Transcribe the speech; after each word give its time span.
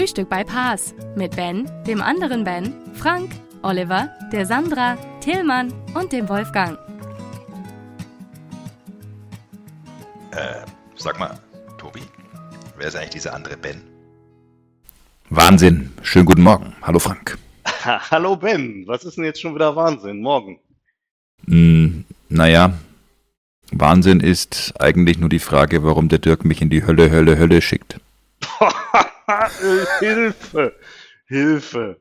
Frühstück 0.00 0.30
bei 0.30 0.44
Paas 0.44 0.94
mit 1.14 1.36
Ben, 1.36 1.70
dem 1.86 2.00
anderen 2.00 2.42
Ben, 2.42 2.72
Frank, 2.94 3.32
Oliver, 3.60 4.08
der 4.32 4.46
Sandra, 4.46 4.96
Tillmann 5.20 5.74
und 5.92 6.10
dem 6.10 6.26
Wolfgang. 6.30 6.78
Äh, 10.30 10.64
sag 10.96 11.18
mal, 11.18 11.38
Tobi, 11.76 12.00
wer 12.78 12.88
ist 12.88 12.96
eigentlich 12.96 13.10
dieser 13.10 13.34
andere 13.34 13.58
Ben? 13.58 13.82
Wahnsinn. 15.28 15.92
Schönen 16.00 16.24
guten 16.24 16.44
Morgen. 16.44 16.74
Hallo 16.80 16.98
Frank. 16.98 17.36
Hallo 17.84 18.36
Ben, 18.36 18.84
was 18.86 19.04
ist 19.04 19.18
denn 19.18 19.24
jetzt 19.24 19.42
schon 19.42 19.54
wieder 19.54 19.76
Wahnsinn? 19.76 20.22
Morgen. 20.22 20.60
Hm, 21.46 22.06
naja, 22.30 22.72
Wahnsinn 23.70 24.20
ist 24.20 24.72
eigentlich 24.78 25.18
nur 25.18 25.28
die 25.28 25.40
Frage, 25.40 25.84
warum 25.84 26.08
der 26.08 26.20
Dirk 26.20 26.46
mich 26.46 26.62
in 26.62 26.70
die 26.70 26.86
Hölle, 26.86 27.10
Hölle, 27.10 27.38
Hölle 27.38 27.60
schickt. 27.60 28.00
Hilfe! 30.00 30.74
Hilfe! 31.26 31.96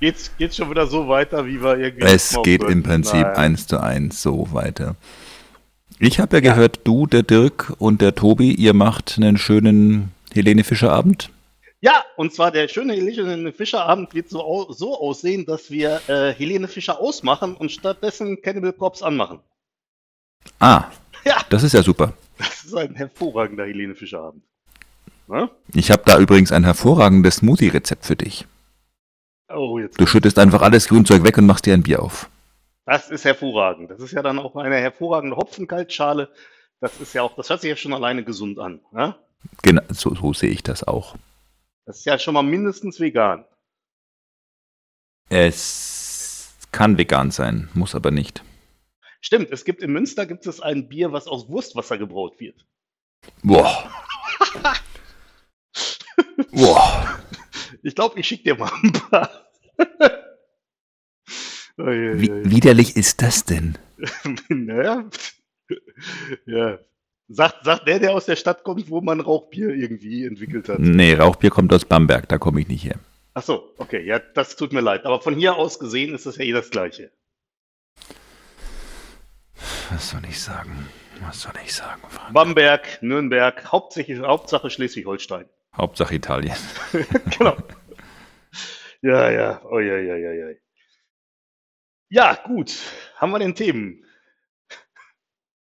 Geht's, 0.00 0.32
geht's 0.36 0.56
schon 0.56 0.70
wieder 0.70 0.86
so 0.86 1.08
weiter, 1.08 1.46
wie 1.46 1.62
wir 1.62 1.78
irgendwie. 1.78 2.04
Es 2.06 2.36
geht 2.42 2.62
im 2.64 2.82
Prinzip 2.82 3.22
Nein. 3.22 3.36
eins 3.36 3.66
zu 3.66 3.80
eins 3.80 4.20
so 4.20 4.48
weiter. 4.52 4.96
Ich 6.00 6.18
habe 6.18 6.36
ja, 6.36 6.40
gehört, 6.40 6.80
du, 6.84 7.06
der 7.06 7.22
Dirk 7.22 7.72
und 7.78 8.00
der 8.00 8.14
Tobi, 8.16 8.52
ihr 8.52 8.74
macht 8.74 9.16
einen 9.16 9.38
schönen 9.38 10.10
Helene 10.32 10.64
Fischer 10.64 10.90
Abend. 10.90 11.30
Ja, 11.80 12.04
und 12.16 12.32
zwar 12.32 12.50
der 12.52 12.68
schöne 12.68 12.94
Helene 12.94 13.52
Fischer-Abend 13.52 14.14
wird 14.14 14.28
so, 14.28 14.70
so 14.70 14.98
aussehen, 15.00 15.46
dass 15.46 15.70
wir 15.70 16.00
äh, 16.08 16.32
Helene 16.32 16.68
Fischer 16.68 17.00
ausmachen 17.00 17.54
und 17.56 17.72
stattdessen 17.72 18.40
Cannibal 18.40 18.72
Corpse 18.72 19.04
anmachen. 19.04 19.40
Ah, 20.60 20.84
Ja, 21.24 21.38
das 21.50 21.62
ist 21.64 21.72
ja 21.74 21.82
super. 21.82 22.12
das 22.38 22.64
ist 22.64 22.74
ein 22.74 22.94
hervorragender 22.94 23.66
Helene 23.66 23.94
Fischer-Abend. 23.96 24.44
Ne? 25.32 25.50
Ich 25.72 25.90
habe 25.90 26.02
da 26.04 26.18
übrigens 26.18 26.52
ein 26.52 26.62
hervorragendes 26.62 27.36
Smoothie-Rezept 27.36 28.04
für 28.04 28.16
dich. 28.16 28.46
Oh, 29.48 29.78
jetzt. 29.78 29.98
Du 29.98 30.06
schüttest 30.06 30.38
einfach 30.38 30.60
alles 30.60 30.88
Grünzeug 30.88 31.24
weg 31.24 31.38
und 31.38 31.46
machst 31.46 31.64
dir 31.64 31.72
ein 31.72 31.82
Bier 31.82 32.02
auf. 32.02 32.28
Das 32.84 33.10
ist 33.10 33.24
hervorragend. 33.24 33.90
Das 33.90 34.00
ist 34.00 34.12
ja 34.12 34.20
dann 34.20 34.38
auch 34.38 34.56
eine 34.56 34.76
hervorragende 34.76 35.36
Hopfenkaltschale. 35.36 36.28
Das 36.80 37.00
ist 37.00 37.14
ja 37.14 37.22
auch, 37.22 37.34
das 37.34 37.48
hört 37.48 37.62
sich 37.62 37.70
ja 37.70 37.76
schon 37.76 37.94
alleine 37.94 38.24
gesund 38.24 38.58
an. 38.58 38.80
Ne? 38.92 39.14
Genau, 39.62 39.80
so, 39.88 40.14
so 40.14 40.34
sehe 40.34 40.50
ich 40.50 40.62
das 40.62 40.84
auch. 40.84 41.16
Das 41.86 42.00
ist 42.00 42.04
ja 42.04 42.18
schon 42.18 42.34
mal 42.34 42.42
mindestens 42.42 43.00
vegan. 43.00 43.46
Es 45.30 46.54
kann 46.72 46.98
vegan 46.98 47.30
sein, 47.30 47.70
muss 47.72 47.94
aber 47.94 48.10
nicht. 48.10 48.44
Stimmt, 49.22 49.50
es 49.50 49.64
gibt 49.64 49.80
in 49.80 49.92
Münster 49.92 50.26
gibt 50.26 50.46
es 50.46 50.60
ein 50.60 50.88
Bier, 50.88 51.10
was 51.12 51.26
aus 51.26 51.48
Wurstwasser 51.48 51.96
gebraut 51.96 52.38
wird. 52.38 52.66
Boah. 53.42 53.90
Boah. 56.52 57.18
Ich 57.84 57.96
glaube, 57.96 58.20
ich 58.20 58.28
schicke 58.28 58.44
dir 58.44 58.54
mal 58.56 58.70
ein 58.82 58.92
paar. 58.92 59.30
Oh, 61.78 61.88
je, 61.88 62.20
Wie 62.20 62.26
je. 62.26 62.50
widerlich 62.50 62.96
ist 62.96 63.22
das 63.22 63.44
denn? 63.44 63.78
naja. 64.48 65.08
ja. 66.46 66.78
Sagt, 67.28 67.64
sagt 67.64 67.88
der, 67.88 67.98
der 67.98 68.12
aus 68.12 68.26
der 68.26 68.36
Stadt 68.36 68.62
kommt, 68.62 68.90
wo 68.90 69.00
man 69.00 69.20
Rauchbier 69.20 69.70
irgendwie 69.70 70.26
entwickelt 70.26 70.68
hat. 70.68 70.78
Nee, 70.80 71.14
Rauchbier 71.14 71.48
kommt 71.50 71.72
aus 71.72 71.86
Bamberg, 71.86 72.28
da 72.28 72.36
komme 72.36 72.60
ich 72.60 72.68
nicht 72.68 72.84
her. 72.84 72.98
Ach 73.34 73.42
so, 73.42 73.72
okay, 73.78 74.04
ja, 74.04 74.18
das 74.18 74.54
tut 74.56 74.74
mir 74.74 74.82
leid. 74.82 75.06
Aber 75.06 75.20
von 75.22 75.34
hier 75.34 75.56
aus 75.56 75.78
gesehen 75.78 76.14
ist 76.14 76.26
das 76.26 76.36
ja 76.36 76.44
eh 76.44 76.52
das 76.52 76.68
Gleiche. 76.70 77.10
Was 79.90 80.10
soll 80.10 80.22
ich 80.28 80.40
sagen? 80.40 80.88
Was 81.20 81.40
soll 81.40 81.54
ich 81.64 81.72
sagen, 81.72 82.02
Frank? 82.10 82.34
Bamberg, 82.34 83.02
Nürnberg, 83.02 83.72
hauptsächlich, 83.72 84.20
Hauptsache 84.20 84.68
Schleswig-Holstein. 84.68 85.46
Hauptsache 85.76 86.14
Italien. 86.14 86.56
genau. 87.38 87.56
Ja, 89.00 89.30
ja, 89.30 89.62
oh 89.64 89.78
ja, 89.80 89.96
ja, 89.98 90.16
ja, 90.16 90.32
ja. 90.32 90.56
Ja, 92.10 92.34
gut. 92.44 92.76
Haben 93.16 93.32
wir 93.32 93.38
denn 93.38 93.54
Themen? 93.54 94.04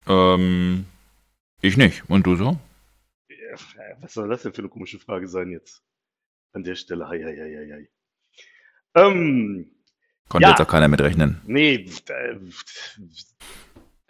Ähm, 0.06 0.87
ich 1.62 1.77
nicht. 1.77 2.09
Und 2.10 2.27
du 2.27 2.37
so? 2.37 2.59
Ja, 3.28 3.56
Was 4.00 4.15
soll 4.15 4.28
das 4.28 4.43
denn 4.43 4.53
für 4.53 4.62
eine 4.62 4.69
komische 4.69 4.99
Frage 4.99 5.28
sein 5.28 5.50
jetzt? 5.50 5.82
An 6.53 6.65
der 6.65 6.75
Stelle, 6.75 7.09
hei, 7.09 7.22
hei, 7.22 7.37
hei, 7.37 7.69
hei. 7.72 7.88
Ähm, 8.97 9.71
Konnte 10.28 10.44
Ja. 10.49 10.50
jetzt 10.50 10.61
auch 10.61 10.69
keiner 10.71 10.88
mitrechnen. 10.88 11.41
nee, 11.47 11.87
äh, 12.09 12.38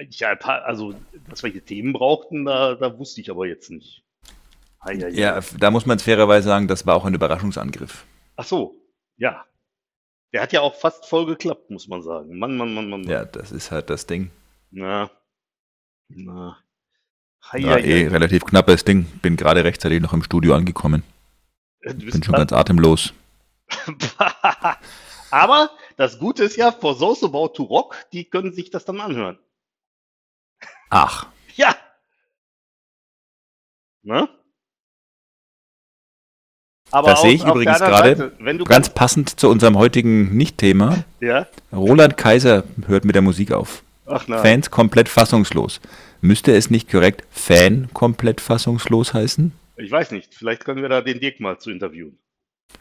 ja, 0.08 0.30
also, 0.38 0.94
dass 1.28 1.42
wir 1.42 1.50
hier 1.50 1.64
Themen 1.64 1.92
brauchten, 1.92 2.44
da, 2.44 2.74
da 2.74 2.98
wusste 2.98 3.20
ich 3.20 3.30
aber 3.30 3.46
jetzt 3.46 3.70
nicht. 3.70 4.03
Hei, 4.84 4.98
hei. 4.98 5.08
Ja, 5.10 5.40
da 5.58 5.70
muss 5.70 5.86
man 5.86 5.98
fairerweise 5.98 6.48
sagen, 6.48 6.68
das 6.68 6.86
war 6.86 6.94
auch 6.96 7.04
ein 7.04 7.14
Überraschungsangriff. 7.14 8.04
Ach 8.36 8.44
so, 8.44 8.76
ja. 9.16 9.44
Der 10.32 10.42
hat 10.42 10.52
ja 10.52 10.60
auch 10.60 10.74
fast 10.74 11.06
voll 11.06 11.26
geklappt, 11.26 11.70
muss 11.70 11.88
man 11.88 12.02
sagen. 12.02 12.38
Mann, 12.38 12.56
Mann, 12.56 12.74
Mann, 12.74 12.90
Mann. 12.90 13.00
Mann. 13.02 13.10
Ja, 13.10 13.24
das 13.24 13.52
ist 13.52 13.70
halt 13.70 13.88
das 13.88 14.06
Ding. 14.06 14.30
Na. 14.70 15.10
Na. 16.08 16.58
Hei, 17.52 17.58
Ja, 17.58 17.76
eh, 17.76 18.08
relativ 18.08 18.44
knappes 18.44 18.84
Ding. 18.84 19.04
Bin 19.22 19.36
gerade 19.36 19.64
rechtzeitig 19.64 20.00
noch 20.00 20.12
im 20.12 20.22
Studio 20.22 20.54
angekommen. 20.54 21.02
Bist 21.80 22.12
Bin 22.12 22.22
schon 22.22 22.34
ganz 22.34 22.52
atemlos. 22.52 23.12
Aber 25.30 25.70
das 25.96 26.18
Gute 26.18 26.44
ist 26.44 26.56
ja, 26.56 26.72
for 26.72 26.98
those 26.98 27.24
about 27.24 27.48
to 27.48 27.62
rock, 27.64 27.96
die 28.12 28.24
können 28.24 28.52
sich 28.52 28.70
das 28.70 28.84
dann 28.84 29.00
anhören. 29.00 29.38
Ach, 30.90 31.26
Ja. 31.56 31.74
Ne? 34.02 34.28
Aber 36.94 37.08
Das 37.10 37.18
auf- 37.20 37.24
sehe 37.26 37.34
ich 37.34 37.44
übrigens 37.44 37.78
gerade. 37.78 38.32
Ganz 38.66 38.88
passend 38.90 39.38
zu 39.40 39.48
unserem 39.48 39.76
heutigen 39.76 40.36
Nicht-Thema. 40.36 41.04
Ja? 41.20 41.46
Roland 41.72 42.16
Kaiser 42.16 42.64
hört 42.86 43.04
mit 43.04 43.14
der 43.14 43.22
Musik 43.22 43.52
auf. 43.52 43.82
Ach 44.06 44.28
nein. 44.28 44.40
Fans 44.40 44.70
komplett 44.70 45.08
fassungslos. 45.08 45.80
Müsste 46.20 46.54
es 46.54 46.70
nicht 46.70 46.90
korrekt 46.90 47.24
Fan 47.30 47.88
komplett 47.92 48.40
fassungslos 48.40 49.12
heißen? 49.14 49.52
Ich 49.76 49.90
weiß 49.90 50.10
nicht. 50.12 50.34
Vielleicht 50.34 50.64
können 50.64 50.82
wir 50.82 50.88
da 50.88 51.00
den 51.00 51.20
Dirk 51.20 51.40
mal 51.40 51.58
zu 51.58 51.70
interviewen. 51.70 52.18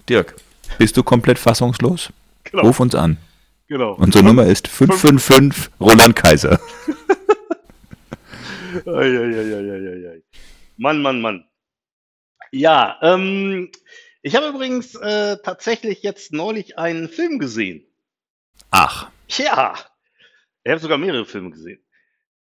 Dirk, 0.07 0.35
bist 0.77 0.95
du 0.97 1.03
komplett 1.03 1.39
fassungslos? 1.39 2.11
Genau. 2.43 2.63
Ruf 2.63 2.79
uns 2.79 2.93
an. 2.95 3.17
Genau. 3.67 3.93
Unsere 3.93 4.23
Nummer 4.23 4.45
ist 4.45 4.67
555 4.67 5.71
Roland 5.79 6.15
Kaiser. 6.15 6.59
Mann, 10.77 11.01
Mann, 11.01 11.21
Mann. 11.21 11.45
Ja, 12.51 12.97
ähm, 13.01 13.69
ich 14.23 14.35
habe 14.35 14.47
übrigens 14.47 14.95
äh, 14.95 15.37
tatsächlich 15.43 16.01
jetzt 16.01 16.31
neulich 16.31 16.79
einen 16.79 17.09
Film 17.09 17.39
gesehen. 17.39 17.85
Ach, 18.71 19.11
Ja, 19.27 19.75
ich 20.63 20.71
habe 20.71 20.79
sogar 20.79 20.97
mehrere 20.97 21.25
Filme 21.25 21.51
gesehen. 21.51 21.83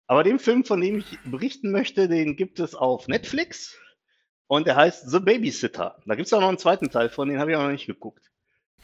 Aber 0.06 0.24
den 0.24 0.40
Film, 0.40 0.64
von 0.64 0.80
dem 0.80 1.00
ich 1.00 1.20
berichten 1.26 1.72
möchte, 1.72 2.08
den 2.08 2.36
gibt 2.36 2.60
es 2.60 2.76
auf 2.76 3.08
Netflix 3.08 3.78
und 4.46 4.68
der 4.68 4.76
heißt 4.76 5.10
The 5.10 5.20
Babysitter. 5.20 5.98
Da 6.06 6.16
gibt 6.16 6.28
es 6.28 6.34
auch 6.34 6.42
noch 6.42 6.50
einen 6.50 6.60
zweiten 6.60 6.92
Teil 6.92 7.10
von, 7.10 7.30
den 7.30 7.40
habe 7.40 7.52
ich 7.52 7.58
auch 7.58 7.64
noch 7.64 7.72
nicht 7.72 7.88
geguckt. 7.88 8.30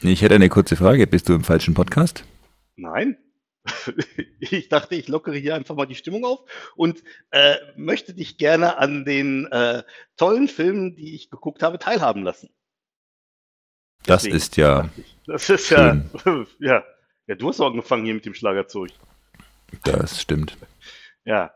ich 0.00 0.22
hätte 0.22 0.34
eine 0.34 0.48
kurze 0.48 0.74
Frage. 0.74 1.06
Bist 1.06 1.28
du 1.28 1.34
im 1.34 1.44
falschen 1.44 1.74
Podcast? 1.74 2.24
Nein. 2.76 3.16
Ich 4.40 4.70
dachte, 4.70 4.94
ich 4.94 5.08
lockere 5.08 5.36
hier 5.36 5.54
einfach 5.54 5.74
mal 5.74 5.84
die 5.84 5.94
Stimmung 5.94 6.24
auf 6.24 6.40
und 6.74 7.02
äh, 7.32 7.56
möchte 7.76 8.14
dich 8.14 8.38
gerne 8.38 8.78
an 8.78 9.04
den 9.04 9.46
äh, 9.46 9.82
tollen 10.16 10.48
Filmen, 10.48 10.96
die 10.96 11.14
ich 11.14 11.28
geguckt 11.28 11.62
habe, 11.62 11.78
teilhaben 11.78 12.22
lassen. 12.22 12.48
Das 14.08 14.22
Deswegen 14.22 14.36
ist 14.36 14.56
ja. 14.56 14.88
Das 15.26 15.50
ist 15.50 15.68
ja, 15.68 16.00
ja. 16.58 16.82
Ja, 17.26 17.34
du 17.34 17.48
hast 17.48 17.60
auch 17.60 17.66
angefangen 17.66 18.06
hier 18.06 18.14
mit 18.14 18.24
dem 18.24 18.32
Schlagerzeug. 18.32 18.90
das 19.84 20.22
stimmt. 20.22 20.56
Ja. 21.26 21.52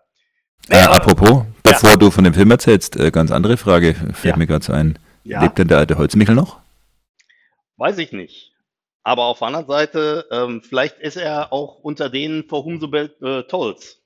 Äh, 0.68 0.82
apropos, 0.82 1.46
bevor 1.62 1.96
du 1.96 2.10
von 2.10 2.24
dem 2.24 2.34
Film 2.34 2.50
erzählst, 2.50 2.96
äh, 2.96 3.10
ganz 3.10 3.30
andere 3.30 3.56
Frage, 3.56 3.94
fällt 3.94 4.34
Ja. 4.34 4.36
mir 4.36 4.46
gerade 4.46 4.64
so 4.64 4.74
ein. 4.74 4.98
Ja. 5.24 5.42
Lebt 5.42 5.58
denn 5.58 5.68
der 5.68 5.78
alte 5.78 5.96
Holzmichel 5.96 6.34
noch? 6.34 6.60
Weiß 7.78 7.96
ich 7.96 8.12
nicht. 8.12 8.52
Aber 9.02 9.24
auf 9.24 9.38
der 9.38 9.46
anderen 9.48 9.66
Seite, 9.66 10.26
ähm, 10.30 10.62
vielleicht 10.62 10.98
ist 10.98 11.16
er 11.16 11.54
auch 11.54 11.78
unter 11.78 12.10
denen 12.10 12.46
for 12.48 12.66
whom 12.66 12.78
äh, 12.92 13.42
tolls. 13.44 13.98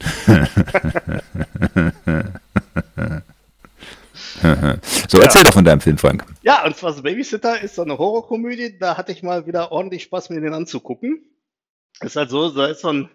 so, 5.08 5.20
erzähl 5.20 5.42
doch 5.42 5.52
von 5.52 5.64
deinem 5.64 5.80
Film, 5.80 5.98
Frank. 5.98 6.24
Ja, 6.42 6.64
und 6.64 6.76
zwar 6.76 6.92
The 6.92 7.02
Babysitter 7.02 7.60
ist 7.60 7.74
so 7.74 7.82
eine 7.82 7.98
Horrorkomödie. 7.98 8.78
Da 8.78 8.96
hatte 8.96 9.12
ich 9.12 9.22
mal 9.22 9.46
wieder 9.46 9.72
ordentlich 9.72 10.04
Spaß, 10.04 10.30
mir 10.30 10.40
den 10.40 10.54
anzugucken. 10.54 11.24
Ist 12.00 12.16
halt 12.16 12.30
so, 12.30 12.50
da 12.50 12.66
ist 12.66 12.80
so 12.80 12.92
ein, 12.92 13.10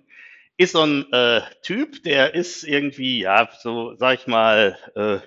ist 0.58 0.74
so 0.74 0.82
ein 0.82 1.12
äh, 1.12 1.42
Typ, 1.62 2.04
der 2.04 2.36
ist 2.36 2.64
irgendwie, 2.64 3.22
ja, 3.22 3.50
so, 3.62 3.96
sag 3.96 4.20
ich 4.20 4.28
mal, 4.28 4.78
äh, 4.96 5.20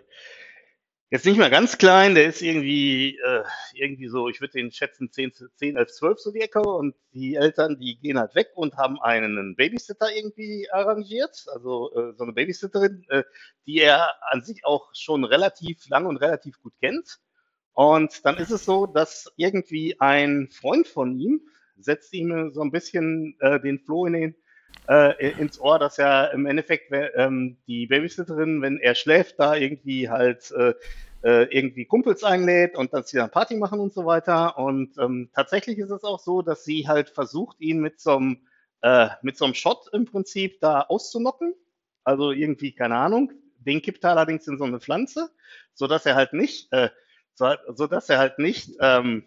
jetzt 1.11 1.25
nicht 1.25 1.39
mehr 1.39 1.51
ganz 1.51 1.79
klein, 1.79 2.15
der 2.15 2.27
ist 2.27 2.43
irgendwie, 2.43 3.19
äh, 3.19 3.45
irgendwie 3.75 4.09
so, 4.09 4.29
ich 4.29 4.41
würde 4.41 4.55
den 4.55 4.73
schätzen 4.73 5.11
10, 5.11 5.33
10, 5.55 5.77
11, 5.77 5.93
12 5.93 6.19
so 6.19 6.33
die 6.33 6.41
Ecke 6.41 6.61
und 6.61 6.95
die 7.13 7.37
Eltern, 7.37 7.79
die 7.79 7.99
gehen 7.99 8.19
halt 8.19 8.35
weg 8.35 8.49
und 8.55 8.77
haben 8.77 9.01
einen 9.01 9.55
Babysitter 9.57 10.15
irgendwie 10.15 10.69
arrangiert, 10.71 11.47
also 11.53 11.93
äh, 11.95 12.13
so 12.17 12.25
eine 12.25 12.33
Babysitterin, 12.33 13.05
äh, 13.09 13.23
die 13.67 13.81
er 13.81 14.11
an 14.33 14.43
sich 14.43 14.65
auch 14.65 14.91
schon 14.95 15.25
relativ 15.25 15.89
lang 15.89 16.07
und 16.07 16.17
relativ 16.17 16.61
gut 16.61 16.75
kennt. 16.81 17.19
Und 17.73 18.25
dann 18.25 18.39
ist 18.39 18.51
es 18.51 18.65
so, 18.65 18.87
dass 18.87 19.33
irgendwie 19.37 20.01
ein 20.01 20.49
Freund 20.51 20.89
von 20.89 21.19
ihm 21.19 21.43
setzt 21.79 22.15
ihm 22.15 22.53
so 22.53 22.63
ein 22.63 22.71
bisschen 22.71 23.37
äh, 23.41 23.61
den 23.61 23.79
Floh 23.79 24.07
in 24.07 24.13
den, 24.15 24.37
äh, 24.89 25.31
ins 25.33 25.61
Ohr, 25.61 25.79
dass 25.79 25.99
er 25.99 26.33
im 26.33 26.47
Endeffekt 26.47 26.93
ähm, 26.93 27.57
die 27.67 27.87
Babysitterin, 27.87 28.63
wenn 28.63 28.79
er 28.79 28.95
schläft, 28.95 29.39
da 29.39 29.55
irgendwie 29.55 30.09
halt 30.09 30.51
äh, 30.53 30.75
äh, 31.23 31.45
irgendwie 31.45 31.87
Kumpels 31.87 32.23
einlädt 32.23 32.77
und 32.77 32.93
dass 32.93 33.11
sie 33.11 33.17
dann 33.17 33.31
Party 33.31 33.57
machen 33.57 33.81
und 33.81 33.93
so 33.93 34.07
weiter. 34.07 34.59
Und 34.59 34.97
ähm, 34.99 35.31
tatsächlich 35.35 35.79
ist 35.79 35.91
es 35.91 36.05
auch 36.05 36.21
so, 36.21 36.43
dass 36.43 36.65
sie 36.65 36.87
halt 36.87 37.11
versucht, 37.11 37.61
ihn 37.61 37.81
mit 37.81 38.01
so 38.01 38.17
einem 38.17 38.47
äh, 38.83 39.09
mit 39.23 39.37
so 39.37 39.45
einem 39.45 39.55
Shot 39.55 39.89
im 39.93 40.05
Prinzip 40.05 40.61
da 40.61 40.83
auszunocken. 40.83 41.55
Also 42.05 42.31
irgendwie, 42.31 42.73
keine 42.73 42.97
Ahnung. 42.97 43.33
Den 43.59 43.83
kippt 43.83 44.05
er 44.05 44.11
allerdings 44.11 44.47
in 44.47 44.59
so 44.59 44.65
eine 44.65 44.79
Pflanze, 44.79 45.31
so 45.75 45.89
dass 45.89 46.07
er 46.07 46.15
halt 46.15 46.33
nicht, 46.33 46.73
äh, 46.73 46.91
so, 47.35 47.53
so 47.75 47.89
dass 47.89 48.09
er 48.09 48.19
halt 48.19 48.39
nicht 48.39 48.77
ähm, 48.81 49.25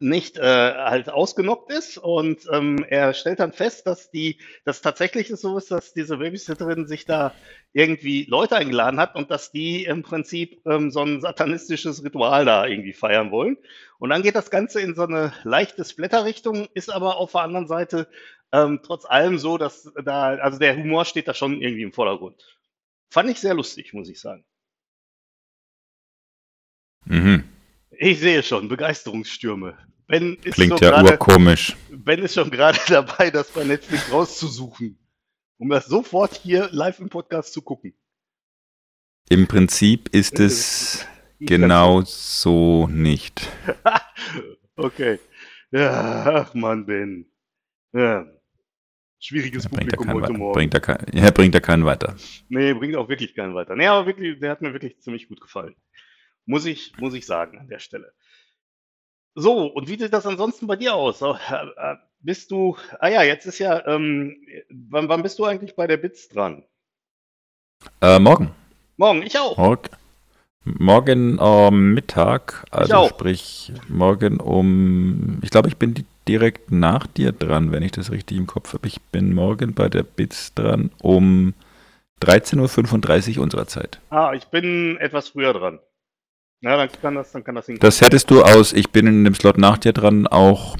nicht 0.00 0.38
äh, 0.38 0.42
halt 0.42 1.08
ausgenockt 1.08 1.72
ist 1.72 1.98
und 1.98 2.46
ähm, 2.52 2.84
er 2.88 3.14
stellt 3.14 3.40
dann 3.40 3.52
fest, 3.52 3.86
dass 3.86 4.10
die, 4.10 4.38
dass 4.64 4.82
tatsächlich 4.82 5.30
es 5.30 5.40
so 5.40 5.56
ist, 5.56 5.70
dass 5.70 5.94
diese 5.94 6.18
Babysitterin 6.18 6.86
sich 6.86 7.04
da 7.04 7.32
irgendwie 7.72 8.24
Leute 8.24 8.56
eingeladen 8.56 8.98
hat 9.00 9.14
und 9.14 9.30
dass 9.30 9.52
die 9.52 9.84
im 9.84 10.02
Prinzip 10.02 10.60
ähm, 10.66 10.90
so 10.90 11.00
ein 11.00 11.20
satanistisches 11.20 12.04
Ritual 12.04 12.44
da 12.44 12.66
irgendwie 12.66 12.92
feiern 12.92 13.30
wollen. 13.30 13.56
Und 13.98 14.10
dann 14.10 14.22
geht 14.22 14.34
das 14.34 14.50
Ganze 14.50 14.80
in 14.80 14.94
so 14.94 15.04
eine 15.04 15.32
leichte 15.44 15.84
Splatter-Richtung, 15.84 16.68
ist 16.74 16.92
aber 16.92 17.16
auf 17.16 17.32
der 17.32 17.42
anderen 17.42 17.68
Seite 17.68 18.08
ähm, 18.52 18.80
trotz 18.82 19.04
allem 19.04 19.38
so, 19.38 19.58
dass 19.58 19.92
da, 20.04 20.34
also 20.36 20.58
der 20.58 20.76
Humor 20.76 21.04
steht 21.04 21.28
da 21.28 21.34
schon 21.34 21.60
irgendwie 21.62 21.82
im 21.82 21.92
Vordergrund. 21.92 22.58
Fand 23.10 23.30
ich 23.30 23.40
sehr 23.40 23.54
lustig, 23.54 23.94
muss 23.94 24.08
ich 24.08 24.20
sagen. 24.20 24.44
Mhm. 27.06 27.53
Ich 28.04 28.20
sehe 28.20 28.42
schon, 28.42 28.68
Begeisterungsstürme. 28.68 29.78
Ben 30.08 30.36
ist 30.42 30.56
Klingt 30.56 30.78
ja 30.78 30.90
gerade 30.90 31.12
urkomisch. 31.12 31.74
Ben 31.90 32.18
ist 32.22 32.34
schon 32.34 32.50
gerade 32.50 32.78
dabei, 32.88 33.30
das 33.30 33.50
bei 33.50 33.64
Netflix 33.64 34.12
rauszusuchen, 34.12 34.98
um 35.56 35.70
das 35.70 35.86
sofort 35.86 36.34
hier 36.34 36.68
live 36.70 36.98
im 37.00 37.08
Podcast 37.08 37.54
zu 37.54 37.62
gucken. 37.62 37.94
Im 39.30 39.48
Prinzip 39.48 40.10
ist 40.10 40.38
es 40.38 41.06
genau 41.40 42.02
so 42.04 42.86
nicht. 42.88 43.48
Okay. 44.76 45.20
Ja, 45.70 46.24
ach 46.26 46.52
Mann, 46.54 46.84
Ben. 46.84 47.26
Ja. 47.92 48.26
Schwieriges 49.20 49.66
er 49.66 49.70
Publikum 49.70 50.12
heute 50.12 50.32
Morgen. 50.32 50.52
bringt 50.52 50.74
er 50.74 50.80
kein, 50.80 51.06
ja, 51.12 51.30
bringt 51.30 51.54
er 51.54 51.60
keinen 51.60 51.84
weiter. 51.84 52.16
Nee, 52.48 52.74
bringt 52.74 52.96
auch 52.96 53.08
wirklich 53.08 53.36
keinen 53.36 53.54
weiter. 53.54 53.76
Nee, 53.76 53.86
aber 53.86 54.04
wirklich, 54.08 54.40
der 54.40 54.50
hat 54.50 54.62
mir 54.62 54.72
wirklich 54.72 54.98
ziemlich 54.98 55.28
gut 55.28 55.40
gefallen. 55.40 55.76
Muss 56.46 56.66
ich, 56.66 56.92
muss 56.98 57.14
ich 57.14 57.26
sagen 57.26 57.58
an 57.58 57.68
der 57.68 57.78
Stelle. 57.78 58.12
So, 59.34 59.66
und 59.66 59.88
wie 59.88 59.98
sieht 59.98 60.12
das 60.12 60.26
ansonsten 60.26 60.66
bei 60.66 60.76
dir 60.76 60.94
aus? 60.94 61.20
Äh, 61.22 61.32
äh, 61.32 61.96
Bist 62.20 62.50
du, 62.50 62.76
ah 63.00 63.08
ja, 63.08 63.22
jetzt 63.22 63.46
ist 63.46 63.58
ja, 63.58 63.84
ähm, 63.86 64.36
wann, 64.90 65.08
wann 65.08 65.22
bist 65.22 65.38
du 65.38 65.44
eigentlich 65.44 65.74
bei 65.74 65.86
der 65.86 65.96
BITS 65.96 66.28
dran? 66.28 66.64
Äh, 68.00 68.18
morgen. 68.18 68.50
Morgen, 68.96 69.22
ich 69.22 69.36
auch. 69.38 69.56
Morgen, 69.56 69.90
morgen 70.64 71.40
am 71.40 71.94
Mittag, 71.94 72.64
also 72.70 73.08
sprich 73.08 73.72
morgen 73.88 74.38
um, 74.40 75.38
ich 75.42 75.50
glaube, 75.50 75.68
ich 75.68 75.76
bin 75.76 75.94
di- 75.94 76.06
direkt 76.28 76.70
nach 76.70 77.06
dir 77.06 77.32
dran, 77.32 77.72
wenn 77.72 77.82
ich 77.82 77.92
das 77.92 78.10
richtig 78.10 78.38
im 78.38 78.46
Kopf 78.46 78.72
habe. 78.72 78.86
Ich 78.86 79.00
bin 79.02 79.34
morgen 79.34 79.74
bei 79.74 79.88
der 79.88 80.04
BITS 80.04 80.54
dran 80.54 80.90
um 81.02 81.54
13.35 82.22 83.36
Uhr 83.38 83.42
unserer 83.42 83.66
Zeit. 83.66 84.00
Ah, 84.10 84.32
ich 84.34 84.46
bin 84.46 84.96
etwas 84.98 85.28
früher 85.30 85.52
dran. 85.52 85.80
Ja, 86.64 86.78
dann 86.78 86.88
kann 86.90 87.14
das, 87.14 87.30
dann 87.30 87.44
kann 87.44 87.54
das 87.54 87.66
hinkommen. 87.66 87.80
Das 87.80 88.00
hättest 88.00 88.30
du 88.30 88.42
aus, 88.42 88.72
ich 88.72 88.90
bin 88.90 89.06
in 89.06 89.24
dem 89.24 89.34
Slot 89.34 89.58
nach 89.58 89.76
dir 89.76 89.92
dran 89.92 90.26
auch 90.26 90.78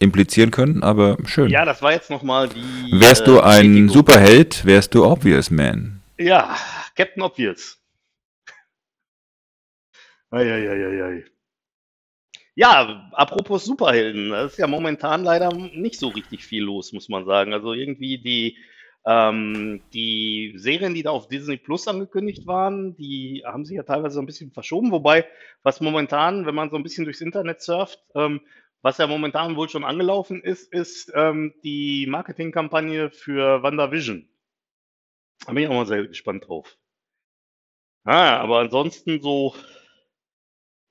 implizieren 0.00 0.50
können, 0.50 0.82
aber 0.82 1.16
schön. 1.26 1.48
Ja, 1.48 1.64
das 1.64 1.80
war 1.80 1.92
jetzt 1.92 2.10
nochmal 2.10 2.48
die. 2.48 3.00
Wärst 3.00 3.22
äh, 3.22 3.26
du 3.26 3.40
ein 3.40 3.60
Bestätigung. 3.60 3.88
Superheld, 3.88 4.66
wärst 4.66 4.94
du 4.96 5.04
Obvious 5.04 5.52
Man. 5.52 6.02
Ja, 6.18 6.56
Captain 6.96 7.22
Obvious. 7.22 7.78
Eieieiei. 10.30 11.24
Ja, 12.56 13.08
apropos 13.12 13.64
Superhelden, 13.64 14.30
da 14.30 14.46
ist 14.46 14.58
ja 14.58 14.66
momentan 14.66 15.22
leider 15.22 15.52
nicht 15.54 16.00
so 16.00 16.08
richtig 16.08 16.44
viel 16.44 16.64
los, 16.64 16.92
muss 16.92 17.08
man 17.08 17.24
sagen. 17.26 17.52
Also 17.52 17.74
irgendwie 17.74 18.18
die, 18.18 18.56
ähm, 19.04 19.82
die 19.92 20.54
Serien, 20.56 20.94
die 20.94 21.02
da 21.02 21.10
auf 21.10 21.28
Disney 21.28 21.56
Plus 21.56 21.88
angekündigt 21.88 22.46
waren, 22.46 22.94
die 22.96 23.42
haben 23.44 23.64
sich 23.64 23.76
ja 23.76 23.82
teilweise 23.82 24.14
so 24.14 24.20
ein 24.20 24.26
bisschen 24.26 24.52
verschoben. 24.52 24.92
Wobei, 24.92 25.26
was 25.62 25.80
momentan, 25.80 26.46
wenn 26.46 26.54
man 26.54 26.70
so 26.70 26.76
ein 26.76 26.82
bisschen 26.82 27.04
durchs 27.04 27.20
Internet 27.20 27.62
surft, 27.62 28.00
ähm, 28.14 28.40
was 28.82 28.98
ja 28.98 29.06
momentan 29.06 29.56
wohl 29.56 29.68
schon 29.68 29.84
angelaufen 29.84 30.42
ist, 30.42 30.72
ist 30.72 31.12
ähm, 31.14 31.54
die 31.62 32.06
Marketingkampagne 32.08 33.10
für 33.10 33.62
WandaVision. 33.62 34.28
Da 35.46 35.52
bin 35.52 35.64
ich 35.64 35.68
auch 35.68 35.74
mal 35.74 35.86
sehr 35.86 36.06
gespannt 36.06 36.46
drauf. 36.48 36.76
Ah, 38.04 38.38
aber 38.38 38.58
ansonsten 38.58 39.20
so 39.20 39.54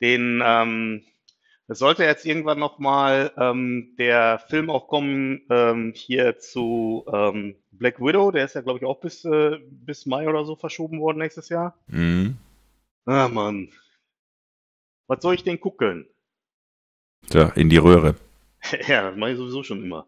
den, 0.02 0.42
ähm, 0.44 1.04
es 1.68 1.80
sollte 1.80 2.04
jetzt 2.04 2.26
irgendwann 2.26 2.60
nochmal 2.60 3.34
ähm, 3.38 3.96
der 3.98 4.40
Film 4.40 4.70
auch 4.70 4.88
kommen 4.88 5.46
ähm, 5.50 5.94
hier 5.96 6.40
zu 6.40 7.06
ähm, 7.12 7.61
Black 7.72 8.00
Widow, 8.00 8.32
der 8.32 8.46
ist 8.46 8.56
ja 8.56 8.62
glaube 8.62 8.80
ich 8.80 8.86
auch 8.86 9.00
bis, 9.00 9.26
äh, 9.26 9.58
bis 9.70 10.06
Mai 10.06 10.28
oder 10.28 10.46
so 10.46 10.56
verschoben 10.56 11.00
worden 11.00 11.20
nächstes 11.20 11.50
Jahr. 11.50 11.78
Mhm. 11.88 12.38
Ah 13.06 13.28
Mann. 13.28 13.70
Was 15.08 15.22
soll 15.22 15.36
ich 15.36 15.44
denn 15.44 15.60
gucken? 15.60 16.08
So, 17.30 17.52
in 17.56 17.70
die 17.70 17.78
Röhre. 17.78 18.16
ja, 18.88 19.10
das 19.10 19.18
mache 19.18 19.32
ich 19.32 19.38
sowieso 19.38 19.64
schon 19.64 19.84
immer. 19.84 20.08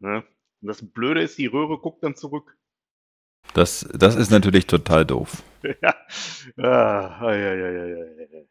Ne? 0.00 0.24
Und 0.62 0.68
das 0.68 0.82
Blöde 0.82 1.22
ist, 1.22 1.38
die 1.38 1.46
Röhre 1.46 1.78
guckt 1.78 2.02
dann 2.02 2.16
zurück. 2.16 2.56
Das, 3.54 3.88
das 3.92 4.16
ist 4.16 4.30
natürlich 4.30 4.66
total 4.66 5.04
doof. 5.04 5.42
ja. 5.62 5.94
Ah, 6.56 7.26
ei, 7.26 7.34
ei, 7.34 7.64
ei, 7.64 7.92
ei. 7.92 8.46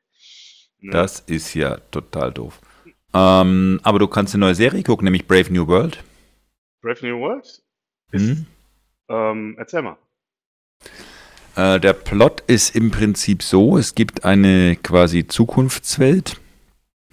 Ne? 0.79 0.91
Das 0.91 1.19
ist 1.21 1.53
ja 1.53 1.77
total 1.91 2.31
doof. 2.31 2.59
Ähm, 3.13 3.79
aber 3.83 3.99
du 3.99 4.07
kannst 4.07 4.33
eine 4.33 4.45
neue 4.45 4.55
Serie 4.55 4.83
gucken, 4.83 5.05
nämlich 5.05 5.27
Brave 5.27 5.51
New 5.51 5.67
World. 5.67 6.03
Brave 6.81 7.05
New 7.05 7.19
World? 7.19 7.45
Ist, 8.11 8.25
Mhm. 8.25 8.45
ähm, 9.09 9.55
erzähl 9.57 9.81
mal. 9.81 9.97
Äh, 11.55 11.79
der 11.79 11.93
Plot 11.93 12.41
ist 12.47 12.75
im 12.75 12.91
Prinzip 12.91 13.43
so, 13.43 13.77
es 13.77 13.95
gibt 13.95 14.23
eine 14.25 14.75
quasi 14.77 15.27
Zukunftswelt, 15.27 16.39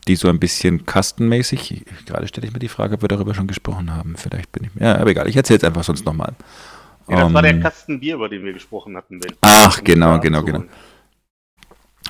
die 0.06 0.14
so 0.16 0.28
ein 0.28 0.38
bisschen 0.38 0.86
kastenmäßig, 0.86 1.84
gerade 2.06 2.28
stelle 2.28 2.46
ich 2.46 2.52
mir 2.52 2.60
die 2.60 2.68
Frage, 2.68 2.94
ob 2.94 3.02
wir 3.02 3.08
darüber 3.08 3.34
schon 3.34 3.48
gesprochen 3.48 3.92
haben. 3.92 4.16
Vielleicht 4.16 4.52
bin 4.52 4.64
ich, 4.64 4.80
ja, 4.80 4.96
aber 4.96 5.10
egal, 5.10 5.28
ich 5.28 5.36
erzähle 5.36 5.58
es 5.58 5.64
einfach 5.64 5.82
sonst 5.84 6.04
nochmal. 6.06 6.34
Ja, 7.08 7.22
das 7.24 7.32
war 7.34 7.42
der 7.42 7.52
Ähm, 7.52 7.60
Kasten 7.60 8.00
Bier, 8.00 8.14
über 8.16 8.28
den 8.28 8.44
wir 8.44 8.52
gesprochen 8.52 8.96
hatten. 8.96 9.20
Ach, 9.40 9.78
Um 9.78 9.84
genau, 9.84 10.20
genau, 10.20 10.38
abzuholen. 10.40 10.68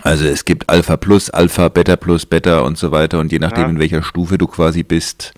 Also 0.02 0.26
es 0.26 0.44
gibt 0.44 0.68
Alpha 0.68 0.96
Plus, 0.98 1.30
Alpha, 1.30 1.68
Beta 1.68 1.96
Plus, 1.96 2.26
Beta 2.26 2.60
und 2.60 2.76
so 2.76 2.92
weiter 2.92 3.18
und 3.18 3.32
je 3.32 3.38
nachdem, 3.38 3.64
Ja. 3.64 3.70
in 3.70 3.78
welcher 3.78 4.02
Stufe 4.02 4.36
du 4.36 4.46
quasi 4.46 4.82
bist, 4.82 5.32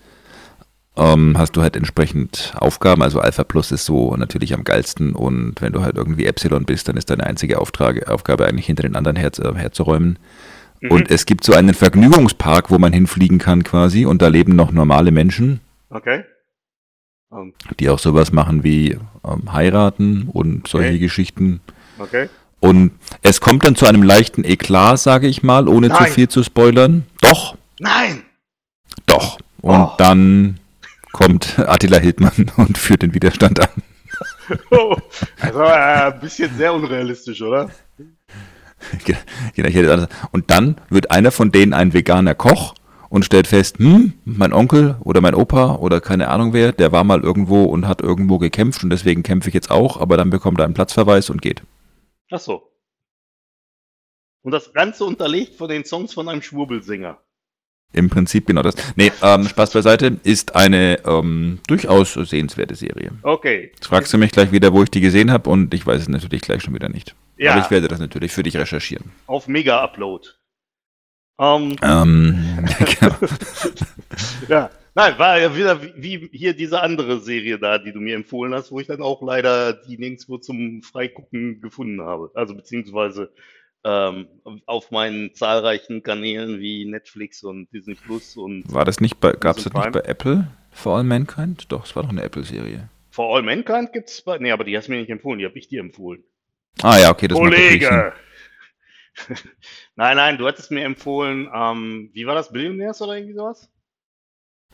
ähm, 0.98 1.36
hast 1.38 1.52
du 1.56 1.62
halt 1.62 1.76
entsprechend 1.76 2.52
Aufgaben. 2.56 3.02
Also 3.02 3.20
Alpha 3.20 3.44
Plus 3.44 3.70
ist 3.72 3.84
so 3.84 4.14
natürlich 4.16 4.52
am 4.54 4.64
geilsten 4.64 5.14
und 5.14 5.54
wenn 5.60 5.72
du 5.72 5.82
halt 5.82 5.96
irgendwie 5.96 6.26
Epsilon 6.26 6.64
bist, 6.64 6.88
dann 6.88 6.96
ist 6.96 7.08
deine 7.10 7.24
einzige 7.24 7.60
Auftrage, 7.60 8.08
Aufgabe 8.08 8.46
eigentlich 8.46 8.66
hinter 8.66 8.82
den 8.82 8.96
anderen 8.96 9.16
her, 9.16 9.30
äh, 9.38 9.54
herzuräumen. 9.54 10.18
Mhm. 10.80 10.90
Und 10.90 11.10
es 11.10 11.24
gibt 11.26 11.44
so 11.44 11.54
einen 11.54 11.74
Vergnügungspark, 11.74 12.70
wo 12.70 12.78
man 12.78 12.92
hinfliegen 12.92 13.38
kann 13.38 13.64
quasi 13.64 14.04
und 14.06 14.20
da 14.22 14.28
leben 14.28 14.54
noch 14.56 14.72
normale 14.72 15.10
Menschen, 15.12 15.60
Okay. 15.90 16.24
Ähm, 17.32 17.52
die 17.80 17.88
auch 17.88 17.98
sowas 17.98 18.32
machen 18.32 18.62
wie 18.64 18.98
ähm, 19.24 19.52
heiraten 19.52 20.28
und 20.32 20.66
solche 20.68 20.88
Okay. 20.90 20.98
Geschichten. 20.98 21.60
okay. 21.98 22.28
Und 22.60 22.90
es 23.22 23.40
kommt 23.40 23.64
dann 23.64 23.76
zu 23.76 23.86
einem 23.86 24.02
leichten 24.02 24.42
Eklat, 24.44 24.98
sage 24.98 25.28
ich 25.28 25.42
mal, 25.44 25.68
ohne 25.68 25.88
zu 25.90 26.02
Nein. 26.02 26.12
viel 26.12 26.28
zu 26.28 26.42
spoilern. 26.42 27.04
Doch, 27.20 27.56
Nein! 27.78 28.22
doch. 29.06 29.38
Und 29.60 29.74
Oh. 29.80 29.92
dann 29.98 30.58
kommt 31.12 31.58
Attila 31.58 31.98
Hildmann 31.98 32.50
und 32.56 32.78
führt 32.78 33.02
den 33.02 33.14
Widerstand 33.14 33.60
an. 33.60 33.82
Oh, 34.70 34.96
also 35.40 35.60
äh, 35.60 36.12
ein 36.12 36.20
bisschen 36.20 36.54
sehr 36.56 36.72
unrealistisch, 36.72 37.42
oder? 37.42 37.70
Genau, 39.54 39.68
ich 39.68 39.74
hätte 39.74 40.08
Und 40.30 40.50
dann 40.50 40.80
wird 40.88 41.10
einer 41.10 41.30
von 41.30 41.52
denen 41.52 41.74
ein 41.74 41.92
veganer 41.92 42.34
Koch 42.34 42.74
und 43.08 43.24
stellt 43.24 43.46
fest, 43.46 43.78
hm, 43.78 44.14
mein 44.24 44.52
Onkel 44.52 44.96
oder 45.00 45.20
mein 45.20 45.34
Opa 45.34 45.76
oder 45.76 46.00
keine 46.00 46.28
Ahnung 46.28 46.52
wer, 46.52 46.72
der 46.72 46.92
war 46.92 47.04
mal 47.04 47.20
irgendwo 47.20 47.64
und 47.64 47.86
hat 47.86 48.00
irgendwo 48.00 48.38
gekämpft 48.38 48.84
und 48.84 48.90
deswegen 48.90 49.22
kämpfe 49.22 49.48
ich 49.48 49.54
jetzt 49.54 49.70
auch, 49.70 49.98
aber 49.98 50.16
dann 50.16 50.30
bekommt 50.30 50.60
er 50.60 50.64
einen 50.64 50.74
Platzverweis 50.74 51.30
und 51.30 51.42
geht. 51.42 51.62
Ach 52.30 52.40
so. 52.40 52.70
Und 54.42 54.52
das 54.52 54.72
Ganze 54.72 55.04
unterlegt 55.04 55.56
von 55.56 55.68
den 55.68 55.84
Songs 55.84 56.12
von 56.14 56.28
einem 56.28 56.42
Schwurbelsänger. 56.42 57.18
Im 57.92 58.10
Prinzip 58.10 58.46
genau 58.46 58.62
das. 58.62 58.74
Nee, 58.96 59.10
ähm, 59.22 59.48
Spaß 59.48 59.72
beiseite, 59.72 60.18
ist 60.22 60.54
eine 60.54 60.98
ähm, 61.06 61.60
durchaus 61.66 62.12
sehenswerte 62.12 62.74
Serie. 62.74 63.12
Okay. 63.22 63.70
Jetzt 63.74 63.86
fragst 63.86 64.12
du 64.12 64.18
mich 64.18 64.30
gleich 64.30 64.52
wieder, 64.52 64.74
wo 64.74 64.82
ich 64.82 64.90
die 64.90 65.00
gesehen 65.00 65.32
habe 65.32 65.48
und 65.48 65.72
ich 65.72 65.86
weiß 65.86 66.02
es 66.02 66.08
natürlich 66.08 66.42
gleich 66.42 66.62
schon 66.62 66.74
wieder 66.74 66.90
nicht. 66.90 67.14
Ja. 67.38 67.52
Aber 67.52 67.62
ich 67.62 67.70
werde 67.70 67.88
das 67.88 67.98
natürlich 67.98 68.32
für 68.32 68.42
dich 68.42 68.56
recherchieren. 68.56 69.10
Auf 69.26 69.48
Mega-Upload. 69.48 70.28
Ähm, 71.40 71.76
Ähm, 71.82 72.58
genau. 73.00 73.14
ja. 74.48 74.70
Nein, 74.94 75.16
war 75.16 75.38
ja 75.38 75.56
wieder 75.56 75.80
wie, 75.80 75.92
wie 75.96 76.28
hier 76.36 76.54
diese 76.54 76.82
andere 76.82 77.20
Serie 77.20 77.58
da, 77.58 77.78
die 77.78 77.92
du 77.92 78.00
mir 78.00 78.16
empfohlen 78.16 78.52
hast, 78.52 78.72
wo 78.72 78.80
ich 78.80 78.88
dann 78.88 79.00
auch 79.00 79.22
leider 79.22 79.72
die 79.72 79.96
nirgendwo 79.96 80.38
zum 80.38 80.82
Freigucken 80.82 81.60
gefunden 81.60 82.00
habe. 82.00 82.32
Also 82.34 82.54
beziehungsweise 82.54 83.30
ähm, 83.84 84.28
auf 84.66 84.90
meinen 84.90 85.34
zahlreichen 85.34 86.02
Kanälen 86.02 86.60
wie 86.60 86.84
Netflix 86.84 87.42
und 87.42 87.72
Disney 87.72 87.94
Plus 87.94 88.36
und 88.36 88.72
War 88.72 88.84
das 88.84 89.00
nicht 89.00 89.20
bei, 89.20 89.32
gab 89.32 89.56
es 89.56 89.64
das 89.64 89.72
nicht 89.72 89.92
bei 89.92 90.00
Apple 90.00 90.48
For 90.72 90.96
All 90.96 91.04
Mankind? 91.04 91.70
Doch, 91.70 91.84
es 91.84 91.96
war 91.96 92.02
doch 92.02 92.10
eine 92.10 92.22
Apple-Serie. 92.22 92.88
For 93.10 93.34
All 93.34 93.42
Mankind 93.42 93.92
gibt's 93.92 94.22
bei. 94.22 94.38
Nee, 94.38 94.52
aber 94.52 94.64
die 94.64 94.76
hast 94.76 94.88
du 94.88 94.92
mir 94.92 95.00
nicht 95.00 95.10
empfohlen, 95.10 95.38
die 95.38 95.44
habe 95.44 95.58
ich 95.58 95.68
dir 95.68 95.80
empfohlen. 95.80 96.22
Ah 96.82 96.98
ja, 96.98 97.10
okay, 97.10 97.28
das. 97.28 97.38
Kollege! 97.38 98.12
nein, 99.96 100.16
nein, 100.16 100.38
du 100.38 100.46
hattest 100.46 100.70
mir 100.70 100.84
empfohlen, 100.84 101.48
ähm, 101.52 102.10
wie 102.12 102.26
war 102.26 102.34
das, 102.34 102.52
Billionaires 102.52 103.02
oder 103.02 103.16
irgendwie 103.16 103.34
sowas? 103.34 103.68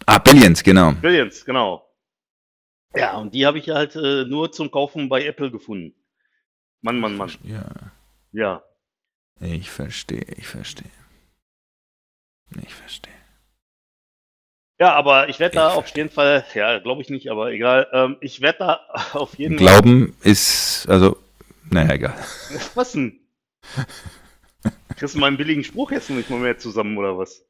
Ah, 0.06 0.18
Billions, 0.18 0.62
genau. 0.62 0.92
Billions, 0.92 1.44
genau. 1.44 1.88
Ja, 2.94 3.16
und 3.16 3.34
die 3.34 3.46
habe 3.46 3.58
ich 3.58 3.70
halt 3.70 3.96
äh, 3.96 4.24
nur 4.24 4.52
zum 4.52 4.70
Kaufen 4.70 5.08
bei 5.08 5.24
Apple 5.24 5.50
gefunden. 5.50 5.94
Mann, 6.82 7.00
Mann, 7.00 7.16
Mann. 7.16 7.32
Ja, 7.42 7.64
Ja. 8.32 8.62
Ich 9.40 9.70
verstehe, 9.70 10.24
ich 10.36 10.46
verstehe. 10.46 10.90
Ich 12.62 12.74
verstehe. 12.74 13.12
Ja, 14.80 14.94
aber 14.94 15.28
ich 15.28 15.38
werde 15.38 15.54
da 15.54 15.68
auf 15.70 15.88
jeden 15.88 16.10
Fall, 16.10 16.44
ja, 16.54 16.78
glaube 16.80 17.00
ich 17.02 17.08
nicht, 17.08 17.30
aber 17.30 17.52
egal, 17.52 17.86
ähm, 17.92 18.16
ich 18.20 18.40
werde 18.40 18.58
da 18.58 18.80
auf 19.12 19.38
jeden 19.38 19.56
Glauben 19.56 20.16
ist, 20.22 20.86
also, 20.88 21.16
naja, 21.70 21.94
egal. 21.94 22.12
Fall. 22.12 22.60
Was 22.74 22.92
denn? 22.92 23.20
Kriegst 24.96 25.14
du 25.14 25.18
meinen 25.18 25.36
billigen 25.36 25.64
Spruch 25.64 25.90
jetzt 25.90 26.10
noch 26.10 26.16
nicht 26.16 26.30
mal 26.30 26.38
mehr 26.38 26.58
zusammen, 26.58 26.96
oder 26.98 27.18
was? 27.18 27.44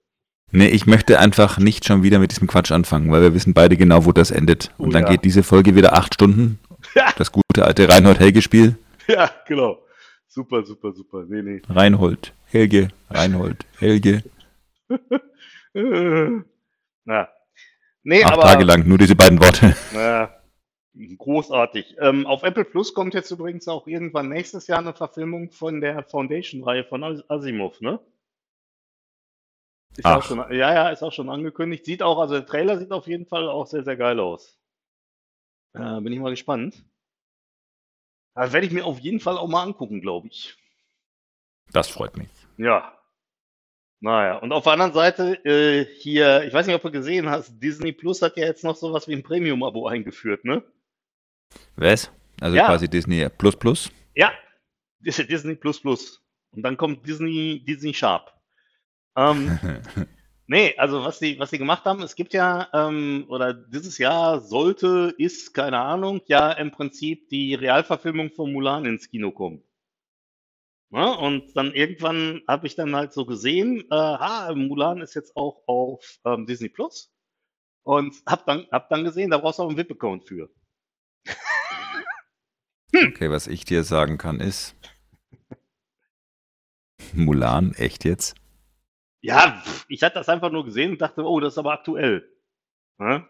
Nee, 0.50 0.68
ich 0.68 0.86
möchte 0.86 1.18
einfach 1.18 1.58
nicht 1.58 1.84
schon 1.84 2.02
wieder 2.02 2.18
mit 2.18 2.30
diesem 2.30 2.46
Quatsch 2.46 2.70
anfangen, 2.70 3.10
weil 3.10 3.22
wir 3.22 3.34
wissen 3.34 3.54
beide 3.54 3.76
genau, 3.76 4.04
wo 4.04 4.12
das 4.12 4.30
endet. 4.30 4.72
Und 4.78 4.90
Oh 4.90 4.92
dann 4.92 5.02
ja. 5.02 5.10
geht 5.10 5.24
diese 5.24 5.42
Folge 5.42 5.74
wieder 5.74 5.94
acht 5.94 6.14
Stunden. 6.14 6.58
Ja. 6.94 7.06
Das 7.16 7.32
gute 7.32 7.64
alte 7.64 7.88
Reinhold-Helge-Spiel. 7.88 8.76
Ja, 9.08 9.30
genau. 9.48 9.78
Super, 10.34 10.64
super, 10.64 10.92
super. 10.92 11.24
Nee, 11.28 11.42
nee. 11.42 11.62
Reinhold, 11.68 12.34
Helge, 12.46 12.88
Reinhold, 13.08 13.64
Helge. 13.78 14.24
Na. 17.04 17.28
Nee, 18.02 18.24
Acht 18.24 18.32
aber. 18.32 18.42
Tage 18.42 18.64
lang, 18.64 18.88
nur 18.88 18.98
diese 18.98 19.14
beiden 19.14 19.40
Worte. 19.40 19.76
Ja, 19.94 20.34
großartig. 21.18 21.94
Ähm, 22.00 22.26
auf 22.26 22.42
Apple 22.42 22.64
Plus 22.64 22.94
kommt 22.94 23.14
jetzt 23.14 23.30
übrigens 23.30 23.68
auch 23.68 23.86
irgendwann 23.86 24.28
nächstes 24.28 24.66
Jahr 24.66 24.80
eine 24.80 24.92
Verfilmung 24.92 25.52
von 25.52 25.80
der 25.80 26.02
Foundation-Reihe 26.02 26.82
von 26.84 27.04
As- 27.04 27.30
Asimov, 27.30 27.80
ne? 27.80 28.00
Ist 29.96 30.04
auch 30.04 30.22
schon, 30.24 30.38
ja, 30.50 30.74
ja, 30.74 30.88
ist 30.88 31.04
auch 31.04 31.12
schon 31.12 31.30
angekündigt. 31.30 31.84
Sieht 31.84 32.02
auch, 32.02 32.18
also 32.18 32.34
der 32.34 32.46
Trailer 32.46 32.78
sieht 32.80 32.90
auf 32.90 33.06
jeden 33.06 33.26
Fall 33.26 33.48
auch 33.48 33.68
sehr, 33.68 33.84
sehr 33.84 33.96
geil 33.96 34.18
aus. 34.18 34.58
Äh, 35.74 36.00
bin 36.00 36.12
ich 36.12 36.18
mal 36.18 36.30
gespannt. 36.30 36.84
Das 38.34 38.52
werde 38.52 38.66
ich 38.66 38.72
mir 38.72 38.84
auf 38.84 38.98
jeden 38.98 39.20
Fall 39.20 39.36
auch 39.38 39.48
mal 39.48 39.62
angucken, 39.62 40.00
glaube 40.00 40.28
ich. 40.28 40.56
Das 41.72 41.88
freut 41.88 42.16
mich. 42.16 42.28
Ja. 42.56 42.98
Naja, 44.00 44.36
und 44.38 44.52
auf 44.52 44.64
der 44.64 44.74
anderen 44.74 44.92
Seite, 44.92 45.42
äh, 45.46 45.86
hier, 46.00 46.44
ich 46.44 46.52
weiß 46.52 46.66
nicht, 46.66 46.74
ob 46.76 46.82
du 46.82 46.90
gesehen 46.90 47.30
hast, 47.30 47.58
Disney 47.62 47.92
Plus 47.92 48.20
hat 48.20 48.36
ja 48.36 48.44
jetzt 48.44 48.62
noch 48.64 48.76
sowas 48.76 49.08
wie 49.08 49.14
ein 49.14 49.22
Premium-Abo 49.22 49.86
eingeführt, 49.86 50.44
ne? 50.44 50.62
Was? 51.76 52.10
Also 52.40 52.56
Ja. 52.56 52.66
quasi 52.66 52.88
Disney 52.88 53.26
Plus 53.30 53.56
Plus. 53.56 53.90
Ja, 54.14 54.32
Dis- 55.00 55.26
Disney 55.26 55.54
Plus 55.54 55.80
Plus. 55.80 56.20
Und 56.50 56.62
dann 56.62 56.76
kommt 56.76 57.06
Disney, 57.06 57.64
Disney 57.66 57.94
Sharp. 57.94 58.32
Ähm, 59.16 59.58
nee, 60.46 60.74
also 60.76 61.04
was 61.04 61.18
die, 61.18 61.38
was 61.38 61.50
gemacht 61.50 61.84
haben, 61.84 62.02
es 62.02 62.14
gibt 62.14 62.34
ja, 62.34 62.68
ähm, 62.72 63.26
oder 63.28 63.54
dieses 63.54 63.98
Jahr 63.98 64.40
sollte, 64.40 65.14
ist, 65.18 65.54
keine 65.54 65.78
Ahnung, 65.78 66.20
ja 66.26 66.52
im 66.52 66.70
Prinzip 66.70 67.28
die 67.28 67.54
Realverfilmung 67.54 68.30
von 68.30 68.52
Mulan 68.52 68.84
ins 68.84 69.08
Kino 69.08 69.30
kommen. 69.30 69.62
Ja, 70.90 71.10
und 71.12 71.56
dann 71.56 71.72
irgendwann 71.72 72.42
habe 72.46 72.66
ich 72.66 72.76
dann 72.76 72.94
halt 72.94 73.12
so 73.12 73.26
gesehen, 73.26 73.80
äh, 73.90 73.94
ha, 73.94 74.54
Mulan 74.54 75.00
ist 75.00 75.14
jetzt 75.14 75.36
auch 75.36 75.62
auf 75.66 76.20
ähm, 76.24 76.46
Disney 76.46 76.68
Plus. 76.68 77.12
Und 77.82 78.14
hab 78.26 78.46
dann, 78.46 78.66
hab 78.70 78.88
dann 78.88 79.04
gesehen, 79.04 79.30
da 79.30 79.38
brauchst 79.38 79.58
du 79.58 79.64
auch 79.64 79.68
einen 79.68 79.76
VIP-Account 79.76 80.24
für. 80.24 80.48
Okay, 82.94 83.28
was 83.28 83.48
ich 83.48 83.64
dir 83.64 83.82
sagen 83.82 84.18
kann 84.18 84.38
ist. 84.38 84.76
Mulan, 87.12 87.74
echt 87.74 88.04
jetzt? 88.04 88.36
Ja, 89.24 89.62
ich 89.88 90.02
hatte 90.02 90.16
das 90.16 90.28
einfach 90.28 90.52
nur 90.52 90.66
gesehen 90.66 90.92
und 90.92 91.00
dachte, 91.00 91.24
oh, 91.24 91.40
das 91.40 91.54
ist 91.54 91.58
aber 91.58 91.72
aktuell. 91.72 92.30
Ja? 92.98 93.26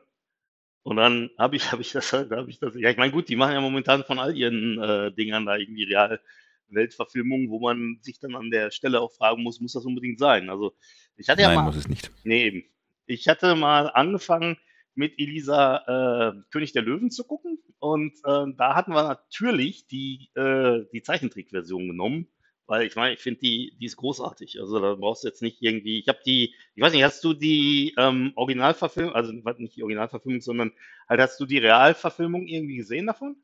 Und 0.82 0.96
dann 0.96 1.30
habe 1.38 1.54
ich, 1.54 1.70
habe 1.70 1.82
ich 1.82 1.92
das, 1.92 2.12
habe 2.12 2.50
ich 2.50 2.58
das, 2.58 2.74
ja, 2.74 2.90
ich 2.90 2.96
meine, 2.96 3.12
gut, 3.12 3.28
die 3.28 3.36
machen 3.36 3.54
ja 3.54 3.60
momentan 3.60 4.02
von 4.02 4.18
all 4.18 4.36
ihren 4.36 4.82
äh, 4.82 5.12
Dingern 5.12 5.46
da 5.46 5.56
irgendwie 5.56 5.84
real 5.84 6.20
Weltverfilmungen, 6.66 7.48
wo 7.48 7.60
man 7.60 7.98
sich 8.00 8.18
dann 8.18 8.34
an 8.34 8.50
der 8.50 8.72
Stelle 8.72 9.00
auch 9.00 9.12
fragen 9.12 9.44
muss, 9.44 9.60
muss 9.60 9.74
das 9.74 9.84
unbedingt 9.84 10.18
sein? 10.18 10.50
Also, 10.50 10.74
ich 11.16 11.28
hatte 11.28 11.42
ja 11.42 11.48
Nein, 11.48 11.56
mal, 11.58 11.66
muss 11.66 11.76
es 11.76 11.88
nicht. 11.88 12.10
nee, 12.24 12.44
eben. 12.44 12.64
Ich 13.06 13.28
hatte 13.28 13.54
mal 13.54 13.86
angefangen 13.86 14.56
mit 14.96 15.16
Elisa 15.20 16.32
äh, 16.32 16.42
König 16.50 16.72
der 16.72 16.82
Löwen 16.82 17.12
zu 17.12 17.22
gucken 17.22 17.58
und 17.78 18.14
äh, 18.24 18.52
da 18.56 18.74
hatten 18.74 18.94
wir 18.94 19.04
natürlich 19.04 19.86
die, 19.86 20.30
äh, 20.34 20.86
die 20.92 21.02
Zeichentrickversion 21.02 21.86
genommen, 21.86 22.26
weil 22.66 22.86
ich 22.86 22.96
meine, 22.96 23.14
ich 23.14 23.20
finde 23.20 23.40
die, 23.40 23.76
die 23.78 23.86
ist 23.86 23.96
großartig. 23.96 24.58
Also 24.60 24.80
da 24.80 24.94
brauchst 24.94 25.24
du 25.24 25.28
jetzt 25.28 25.42
nicht 25.42 25.60
irgendwie, 25.60 25.98
ich 25.98 26.08
habe 26.08 26.18
die, 26.24 26.54
ich 26.74 26.82
weiß 26.82 26.92
nicht, 26.92 27.04
hast 27.04 27.22
du 27.24 27.34
die 27.34 27.94
ähm, 27.98 28.32
Originalverfilmung, 28.36 29.14
also 29.14 29.32
nicht 29.32 29.76
die 29.76 29.82
Originalverfilmung, 29.82 30.40
sondern 30.40 30.72
halt 31.08 31.20
hast 31.20 31.38
du 31.40 31.46
die 31.46 31.58
Realverfilmung 31.58 32.46
irgendwie 32.46 32.76
gesehen 32.76 33.06
davon? 33.06 33.36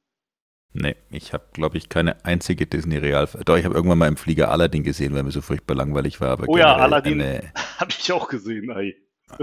Nee, 0.73 0.95
ich 1.11 1.33
habe, 1.33 1.47
glaube 1.53 1.79
ich, 1.79 1.89
keine 1.89 2.25
einzige 2.25 2.67
Disney-Real. 2.67 3.29
Doch, 3.45 3.57
ich 3.57 3.65
habe 3.65 3.75
irgendwann 3.75 3.99
mal 3.99 4.09
im 4.09 4.17
Flieger 4.17 4.51
Aladdin 4.53 4.85
gesehen, 4.85 5.15
weil 5.15 5.25
mir 5.25 5.33
so 5.33 5.41
furchtbar 5.41 5.75
langweilig 5.75 6.21
war. 6.21 6.31
Aber 6.31 6.45
Oh 6.49 6.57
ja, 6.57 6.77
Aladdin. 6.77 7.21
Eine, 7.21 7.53
Habe 7.79 7.91
ich 7.91 8.13
auch 8.13 8.29
gesehen, 8.29 8.71
ey. 8.71 8.97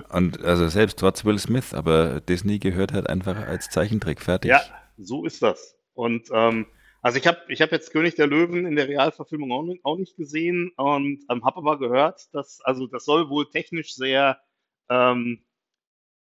und 0.10 0.42
also 0.44 0.68
selbst 0.70 1.00
trotz 1.00 1.26
Will 1.26 1.38
Smith, 1.38 1.74
aber 1.74 2.22
Disney 2.22 2.60
gehört 2.60 2.94
halt 2.94 3.10
einfach 3.10 3.36
als 3.36 3.70
Zeichentrick 3.70 4.22
fertig. 4.22 4.50
Ja, 4.50 4.62
so 4.98 5.26
ist 5.26 5.42
das. 5.42 5.76
Und 5.94 6.30
ähm, 6.32 6.68
also 7.08 7.20
ich 7.20 7.26
habe 7.26 7.40
ich 7.48 7.62
hab 7.62 7.72
jetzt 7.72 7.94
König 7.94 8.16
der 8.16 8.28
Löwen 8.28 8.66
in 8.66 8.76
der 8.76 8.90
Realverfilmung 8.90 9.80
auch, 9.84 9.98
nicht- 9.98 10.18
gesehen 10.18 10.74
und 10.76 11.24
ähm, 11.30 11.46
habe 11.46 11.56
aber 11.58 11.80
gehört, 11.80 12.28
dass 12.34 12.60
also 12.60 12.86
das 12.86 13.06
soll 13.06 13.30
wohl 13.30 13.50
technisch 13.50 13.96
sehr, 13.96 14.42
ähm, 14.90 15.46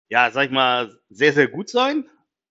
ja, 0.08 0.30
sag 0.30 0.46
ich 0.46 0.52
mal, 0.52 0.96
sehr 1.08 1.32
sehr 1.32 1.48
gut 1.48 1.68
sein. 1.70 2.08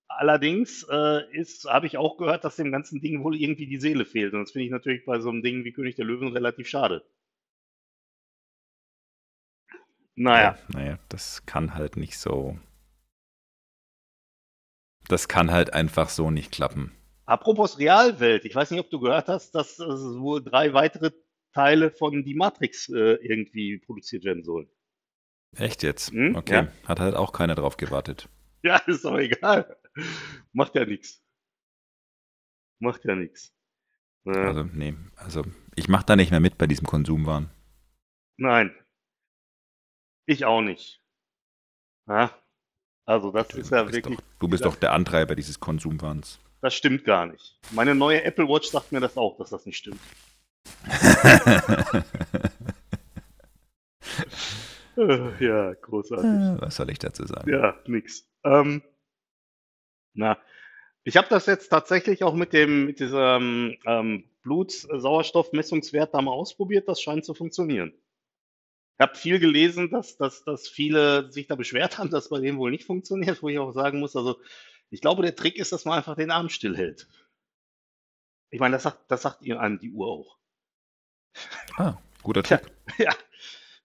Allerdings 0.10 0.84
äh, 0.84 1.22
habe 1.70 1.88
ich 1.88 1.98
auch 1.98 2.18
gehört, 2.18 2.44
dass 2.44 2.58
dem 2.58 2.74
ganzen 2.74 3.00
Ding 3.00 3.24
wohl 3.24 3.38
irgendwie 3.38 3.68
die 3.68 3.80
Seele 3.80 4.04
fehlt. 4.04 4.34
Und 4.34 4.42
das 4.42 4.52
finde 4.52 4.66
ich 4.66 4.72
natürlich 4.72 5.06
bei 5.06 5.22
so 5.22 5.30
einem 5.30 5.42
Ding 5.42 5.64
wie 5.64 5.72
König 5.72 5.96
der 5.96 6.06
Löwen 6.06 6.34
relativ 6.34 6.68
schade. 6.68 7.06
Naja. 10.16 10.58
Naja, 10.74 11.00
das 11.08 11.46
kann 11.46 11.74
halt 11.74 11.96
nicht 11.96 12.18
so. 12.18 12.60
Das 15.08 15.30
kann 15.30 15.52
halt 15.52 15.74
einfach 15.74 16.10
so 16.10 16.32
nicht 16.32 16.52
klappen. 16.52 16.92
Apropos 17.26 17.80
Realwelt, 17.80 18.46
ich 18.46 18.54
weiß 18.54 18.72
nicht, 18.72 18.80
ob 18.80 18.90
du 18.90 19.00
gehört 19.00 19.28
hast, 19.28 19.52
dass 19.56 19.80
äh, 19.80 19.86
wohl 19.86 20.44
drei 20.44 20.74
weitere 20.74 21.12
Teile 21.54 21.90
von 21.92 22.24
Die 22.24 22.36
Matrix 22.36 22.90
äh, 22.90 23.14
irgendwie 23.22 23.80
produziert 23.80 24.24
werden 24.26 24.44
sollen. 24.44 24.70
Echt 25.56 25.84
jetzt? 25.84 26.12
Hm, 26.12 26.36
Okay. 26.36 26.54
ja. 26.54 26.68
Hat 26.88 27.00
halt 27.00 27.16
auch 27.16 27.32
keiner 27.32 27.56
drauf 27.56 27.78
gewartet. 27.78 28.30
Ja, 28.64 28.78
ist 28.88 29.06
doch 29.06 29.18
egal. 29.18 29.76
Macht 30.52 30.76
ja 30.76 30.86
nichts. 30.86 31.24
Macht 32.80 33.06
ja 33.06 33.16
nichts. 33.16 33.54
Ja, 34.26 34.34
Also, 34.48 34.64
nee. 34.64 34.96
Also, 35.16 35.44
ich 35.76 35.88
mache 35.88 36.06
da 36.06 36.16
nicht 36.16 36.32
mehr 36.32 36.40
mit 36.40 36.58
bei 36.58 36.68
diesem 36.68 36.86
Konsumwahn. 36.88 37.50
nein. 38.38 38.76
Ich 40.28 40.44
auch 40.44 40.62
nicht. 40.62 41.02
Ja? 42.08 42.32
Also 43.06 43.32
das 43.32 43.52
ist 43.54 43.70
ja 43.72 43.84
du 43.84 43.94
wirklich, 43.94 44.18
doch, 44.18 44.24
du 44.40 44.48
bist 44.48 44.66
doch 44.66 44.76
der 44.76 44.94
Antreiber 44.94 45.36
dieses 45.36 45.60
Konsumwahns. 45.60 46.40
Das 46.66 46.74
stimmt 46.74 47.06
gar 47.06 47.28
nicht. 47.28 47.60
Meine 47.70 47.94
neue 47.94 48.24
Apple 48.24 48.48
Watch 48.48 48.70
sagt 48.70 48.92
mir 48.92 49.00
das 49.00 49.18
auch, 49.18 49.38
dass 49.38 49.52
das 49.52 49.68
nicht 49.68 49.78
stimmt. 49.78 50.00
Äh, 54.98 55.46
ja, 55.46 55.74
großartig. 55.76 56.60
Was 56.62 56.76
soll 56.76 56.90
ich 56.90 56.98
dazu 56.98 57.24
sagen? 57.28 57.48
Ja, 57.48 57.78
nix. 57.86 58.28
Ähm, 58.44 58.82
na, 60.16 60.40
ich 61.04 61.18
habe 61.18 61.28
das 61.30 61.46
jetzt 61.46 61.70
tatsächlich 61.70 62.24
auch 62.24 62.34
mit 62.34 62.52
dem 62.52 62.88
mit 62.88 63.00
diesem 63.00 63.78
ähm, 63.86 64.24
Blutsauerstoffmessungswert 64.42 66.16
da 66.16 66.22
mal 66.24 66.32
ausprobiert. 66.32 66.88
Das 66.88 67.00
scheint 67.00 67.26
zu 67.26 67.36
funktionieren. 67.36 67.94
Ich 68.98 69.04
habe 69.04 69.16
viel 69.16 69.38
gelesen, 69.38 69.92
dass, 69.92 70.18
dass, 70.18 70.44
dass 70.46 70.68
viele 70.68 71.32
sich 71.32 71.46
da 71.46 71.54
beschwert 71.54 72.00
haben, 72.00 72.10
dass 72.10 72.30
bei 72.30 72.40
denen 72.40 72.58
wohl 72.58 72.72
nicht 72.72 72.86
funktioniert, 72.86 73.44
wo 73.44 73.50
ich 73.50 73.60
auch 73.60 73.74
sagen 73.74 74.00
muss, 74.00 74.16
also 74.16 74.40
ich 74.96 75.02
glaube, 75.02 75.24
der 75.24 75.36
Trick 75.36 75.58
ist, 75.58 75.74
dass 75.74 75.84
man 75.84 75.98
einfach 75.98 76.16
den 76.16 76.32
Arm 76.32 76.48
stillhält. 76.48 77.10
Ich 78.50 78.62
meine, 78.62 78.78
das 78.78 78.84
sagt, 78.84 79.12
das 79.12 79.24
sagt 79.24 79.42
ihr 79.42 79.60
einem 79.60 79.78
die 79.78 79.92
Uhr 79.92 80.08
auch. 80.08 80.38
Ah, 81.76 81.98
guter 82.24 82.44
Trick. 82.44 82.62
ja, 82.98 83.14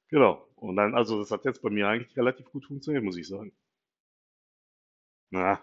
genau. 0.08 0.46
Und 0.54 0.76
dann, 0.76 0.94
also 0.94 1.18
das 1.18 1.32
hat 1.32 1.44
jetzt 1.44 1.62
bei 1.62 1.70
mir 1.70 1.88
eigentlich 1.88 2.16
relativ 2.16 2.46
gut 2.46 2.64
funktioniert, 2.64 3.02
muss 3.02 3.16
ich 3.16 3.26
sagen. 3.26 3.52
Na, 5.30 5.60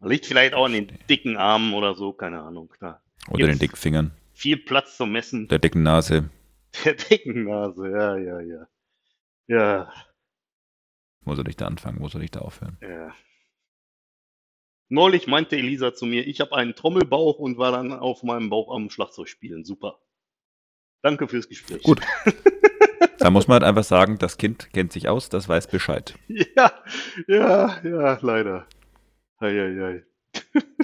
liegt 0.00 0.26
vielleicht 0.26 0.54
auch 0.54 0.66
an 0.66 0.72
den 0.74 0.96
dicken 1.10 1.36
Armen 1.36 1.74
oder 1.74 1.96
so, 1.96 2.12
keine 2.12 2.40
Ahnung. 2.42 2.72
Da 2.78 3.02
Oder 3.30 3.48
den 3.48 3.58
dicken 3.58 3.76
Fingern, 3.76 4.12
viel 4.32 4.58
Platz 4.58 4.96
zum 4.96 5.10
Messen. 5.10 5.48
der 5.48 5.58
dicken 5.58 5.82
Nase. 5.82 6.30
Der 6.84 6.94
dicken 6.94 7.44
Nase, 7.44 7.90
ja, 7.90 8.16
ja, 8.16 8.40
ja. 8.40 8.68
Ja, 9.48 9.92
Wo 11.22 11.34
soll 11.34 11.48
ich 11.48 11.56
da 11.56 11.66
anfangen? 11.66 11.98
Wo 12.00 12.08
soll 12.08 12.22
ich 12.22 12.30
da 12.30 12.40
aufhören? 12.40 12.78
ja. 12.80 13.12
Neulich 14.88 15.26
meinte 15.26 15.56
Elisa 15.56 15.94
zu 15.94 16.06
mir, 16.06 16.26
ich 16.26 16.40
habe 16.40 16.56
einen 16.56 16.74
Trommelbauch 16.74 17.38
und 17.38 17.58
war 17.58 17.72
dann 17.72 17.92
auf 17.92 18.22
meinem 18.22 18.48
Bauch 18.48 18.74
am 18.74 18.88
Schlagzeug 18.90 19.28
spielen. 19.28 19.64
Super. 19.64 19.98
Danke 21.02 21.28
fürs 21.28 21.48
Gespräch. 21.48 21.82
Gut. 21.82 22.00
Da 23.18 23.30
muss 23.30 23.48
man 23.48 23.56
halt 23.56 23.64
einfach 23.64 23.84
sagen, 23.84 24.18
das 24.18 24.38
Kind 24.38 24.72
kennt 24.72 24.92
sich 24.92 25.08
aus, 25.08 25.28
das 25.28 25.48
weiß 25.48 25.66
Bescheid. 25.66 26.14
Ja, 26.28 26.72
ja, 27.26 27.80
ja, 27.82 28.18
leider. 28.22 28.66
Eieiei. 29.38 30.04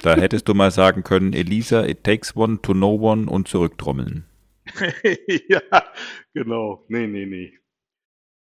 Da 0.03 0.17
hättest 0.17 0.49
du 0.49 0.55
mal 0.55 0.73
sagen 0.73 1.05
können, 1.05 1.33
Elisa, 1.33 1.85
it 1.85 2.03
takes 2.03 2.37
one 2.37 2.61
to 2.61 2.73
know 2.73 3.01
one 3.01 3.31
und 3.31 3.47
zurücktrommeln. 3.47 4.25
ja, 5.49 5.61
genau. 6.35 6.85
Nee, 6.89 7.07
nee, 7.07 7.27
nee. 7.27 7.59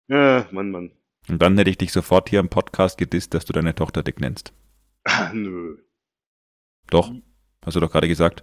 Ja, 0.08 0.46
Mann, 0.50 0.70
Mann. 0.70 0.92
Und 1.28 1.40
dann 1.40 1.56
hätte 1.56 1.70
ich 1.70 1.78
dich 1.78 1.92
sofort 1.92 2.28
hier 2.28 2.40
im 2.40 2.48
Podcast 2.48 2.98
gedisst, 2.98 3.32
dass 3.32 3.46
du 3.46 3.52
deine 3.52 3.74
Tochter 3.74 4.02
dick 4.02 4.20
nennst. 4.20 4.52
Nö. 5.32 5.78
Doch, 6.88 7.12
hast 7.64 7.76
du 7.76 7.80
doch 7.80 7.90
gerade 7.90 8.08
gesagt. 8.08 8.42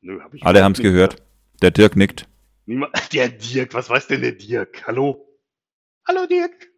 Nö, 0.00 0.20
hab 0.20 0.34
ich 0.34 0.44
Alle 0.44 0.62
haben 0.62 0.72
es 0.72 0.80
gehört. 0.80 1.22
Der 1.62 1.70
Dirk 1.70 1.96
nickt. 1.96 2.28
Niemand, 2.66 2.94
der 3.12 3.28
Dirk, 3.28 3.74
was 3.74 3.88
weiß 3.90 4.06
denn 4.08 4.22
der 4.22 4.32
Dirk? 4.32 4.86
Hallo? 4.86 5.26
Hallo, 6.06 6.26
Dirk. 6.26 6.68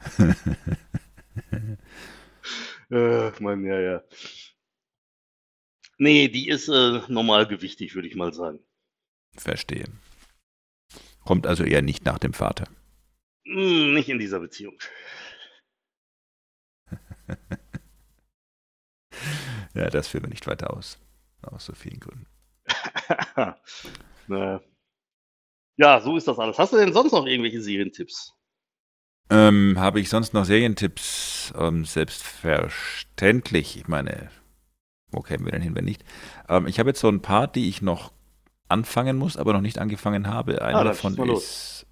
Äh, 2.90 3.30
Mann, 3.40 3.64
ja, 3.64 3.78
ja. 3.80 4.02
Nee, 5.98 6.28
die 6.28 6.48
ist 6.48 6.68
äh, 6.68 7.00
normalgewichtig, 7.08 7.94
würde 7.94 8.08
ich 8.08 8.16
mal 8.16 8.32
sagen. 8.32 8.58
Verstehe. 9.36 9.84
Kommt 11.24 11.46
also 11.46 11.62
eher 11.62 11.82
nicht 11.82 12.04
nach 12.04 12.18
dem 12.18 12.32
Vater. 12.32 12.64
Hm, 13.44 13.94
nicht 13.94 14.08
in 14.08 14.18
dieser 14.18 14.40
Beziehung. 14.40 14.76
Ja, 19.74 19.88
das 19.90 20.08
führen 20.08 20.24
wir 20.24 20.30
nicht 20.30 20.46
weiter 20.46 20.72
aus. 20.76 20.98
Aus 21.42 21.64
so 21.64 21.72
vielen 21.74 22.00
Gründen. 22.00 22.26
Na. 24.26 24.60
Ja, 25.76 26.00
so 26.00 26.16
ist 26.16 26.28
das 26.28 26.38
alles. 26.38 26.58
Hast 26.58 26.72
du 26.72 26.76
denn 26.76 26.92
sonst 26.92 27.12
noch 27.12 27.26
irgendwelche 27.26 27.62
Serientipps? 27.62 28.34
Ähm, 29.30 29.76
habe 29.78 30.00
ich 30.00 30.08
sonst 30.08 30.34
noch 30.34 30.44
Serientipps? 30.44 31.54
Ähm, 31.56 31.84
selbstverständlich. 31.84 33.76
Ich 33.78 33.88
meine, 33.88 34.30
wo 35.10 35.20
kämen 35.20 35.44
wir 35.46 35.52
denn 35.52 35.62
hin, 35.62 35.74
wenn 35.74 35.84
nicht? 35.84 36.04
Ähm, 36.48 36.66
ich 36.66 36.78
habe 36.78 36.90
jetzt 36.90 37.00
so 37.00 37.08
ein 37.08 37.22
paar, 37.22 37.46
die 37.46 37.68
ich 37.68 37.80
noch 37.80 38.12
anfangen 38.68 39.16
muss, 39.16 39.36
aber 39.36 39.52
noch 39.52 39.60
nicht 39.60 39.78
angefangen 39.78 40.26
habe. 40.26 40.62
Einer 40.62 40.80
Ah, 40.80 40.84
davon 40.84 41.16
ist 41.30 41.86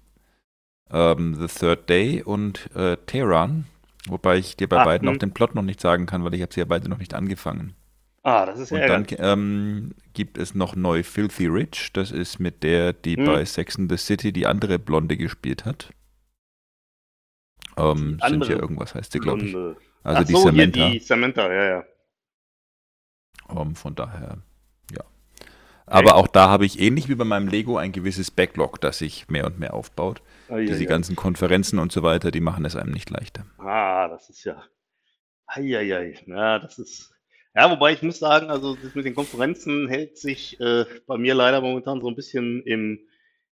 ähm, 0.91 1.35
The 1.35 1.47
Third 1.47 1.89
Day 1.89 2.23
und 2.23 2.69
äh, 2.75 2.97
Tehran, 3.05 3.65
wobei 4.09 4.37
ich 4.37 4.57
dir 4.57 4.67
bei 4.69 4.79
Ah, 4.79 4.85
beiden 4.85 5.07
hm. 5.07 5.15
auch 5.15 5.19
den 5.19 5.33
Plot 5.33 5.55
noch 5.55 5.63
nicht 5.63 5.79
sagen 5.81 6.05
kann, 6.05 6.23
weil 6.23 6.33
ich 6.33 6.41
habe 6.41 6.53
sie 6.53 6.59
ja 6.61 6.65
beide 6.65 6.89
noch 6.89 6.97
nicht 6.99 7.13
angefangen. 7.13 7.75
Ah, 8.23 8.45
das 8.45 8.59
ist 8.59 8.71
ja 8.71 8.81
Und 8.81 8.87
dann 8.89 9.07
ähm, 9.17 9.95
gibt 10.13 10.37
es 10.37 10.53
noch 10.55 10.75
neu 10.75 11.03
Filthy 11.03 11.47
Rich. 11.47 11.91
Das 11.93 12.11
ist 12.11 12.39
mit 12.39 12.63
der, 12.63 12.93
die 12.93 13.15
Hm. 13.15 13.25
bei 13.25 13.45
Sex 13.45 13.77
and 13.79 13.89
the 13.91 13.97
City 13.97 14.31
die 14.33 14.45
andere 14.47 14.77
Blonde 14.79 15.17
gespielt 15.17 15.65
hat. 15.65 15.89
Ähm, 17.77 18.17
andere 18.21 18.45
Cynthia 18.45 18.57
irgendwas 18.57 18.93
heißt 18.95 19.11
sie, 19.11 19.19
glaube 19.19 19.45
ich. 19.45 19.55
Also 20.03 20.23
Ach 20.23 20.25
die 20.25 20.35
so, 20.35 20.51
hier 20.51 20.51
Samantha. 20.51 20.89
die 20.89 20.99
Samantha, 20.99 21.53
ja, 21.53 21.65
ja. 21.65 21.83
Ähm, 23.49 23.75
von 23.75 23.95
daher, 23.95 24.37
ja. 24.91 25.03
Aber 25.85 26.15
auch 26.15 26.27
da 26.27 26.49
habe 26.49 26.65
ich 26.65 26.79
ähnlich 26.79 27.09
wie 27.09 27.15
bei 27.15 27.25
meinem 27.25 27.47
Lego 27.47 27.77
ein 27.77 27.91
gewisses 27.91 28.31
Backlog, 28.31 28.79
das 28.81 28.99
sich 28.99 29.27
mehr 29.29 29.45
und 29.45 29.59
mehr 29.59 29.73
aufbaut. 29.73 30.21
Ai, 30.49 30.65
Diese 30.65 30.83
ai. 30.83 30.85
ganzen 30.85 31.15
Konferenzen 31.15 31.79
und 31.79 31.91
so 31.91 32.03
weiter, 32.03 32.31
die 32.31 32.41
machen 32.41 32.65
es 32.65 32.75
einem 32.75 32.91
nicht 32.91 33.09
leichter. 33.09 33.45
Ah, 33.57 34.07
das 34.07 34.29
ist 34.29 34.43
ja. 34.43 34.63
Eieiei. 35.47 36.15
Ja, 36.27 36.59
das 36.59 36.79
ist. 36.79 37.11
Ja, 37.55 37.71
wobei 37.71 37.93
ich 37.93 38.03
muss 38.03 38.19
sagen, 38.19 38.49
also 38.49 38.75
das 38.75 38.93
mit 38.93 39.05
den 39.05 39.15
Konferenzen 39.15 39.87
hält 39.87 40.17
sich 40.17 40.59
äh, 40.59 40.85
bei 41.07 41.17
mir 41.17 41.33
leider 41.33 41.61
momentan 41.61 41.99
so 41.99 42.07
ein 42.07 42.15
bisschen 42.15 42.61
im, 42.63 42.99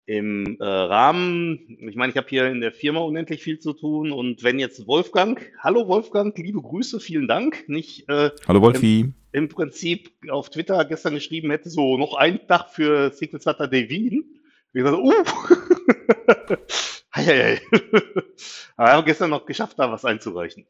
im 0.06 0.58
äh, 0.60 0.64
Rahmen. 0.66 1.78
Ich 1.80 1.96
meine, 1.96 2.12
ich 2.12 2.18
habe 2.18 2.28
hier 2.30 2.46
in 2.48 2.62
der 2.62 2.72
Firma 2.72 3.00
unendlich 3.00 3.42
viel 3.42 3.60
zu 3.60 3.74
tun 3.74 4.12
und 4.12 4.44
wenn 4.44 4.60
jetzt 4.60 4.86
Wolfgang, 4.86 5.42
hallo 5.60 5.88
Wolfgang, 5.88 6.38
liebe 6.38 6.62
Grüße, 6.62 7.00
vielen 7.00 7.28
Dank, 7.28 7.68
nicht 7.68 8.08
äh, 8.10 8.30
Hallo 8.48 8.62
Wolfi. 8.62 9.12
im 9.32 9.50
Prinzip 9.50 10.12
auf 10.30 10.52
Twitter 10.52 10.86
gestern 10.86 11.16
geschrieben 11.16 11.50
hätte, 11.50 11.70
so 11.70 11.98
noch 11.98 12.14
ein 12.14 12.48
Tag 12.48 12.70
für 12.70 13.12
Secret 13.12 13.42
Saturday 13.42 13.90
Wien. 13.90 14.40
Ich 14.74 14.84
dachte, 14.84 15.02
uh, 15.02 15.14
Eieiei. 17.12 17.62
Aber 18.78 18.88
wir 18.88 18.94
haben 18.94 19.06
gestern 19.06 19.30
noch 19.32 19.46
geschafft, 19.46 19.80
da 19.80 19.92
was 19.92 20.06
einzureichen. 20.06 20.68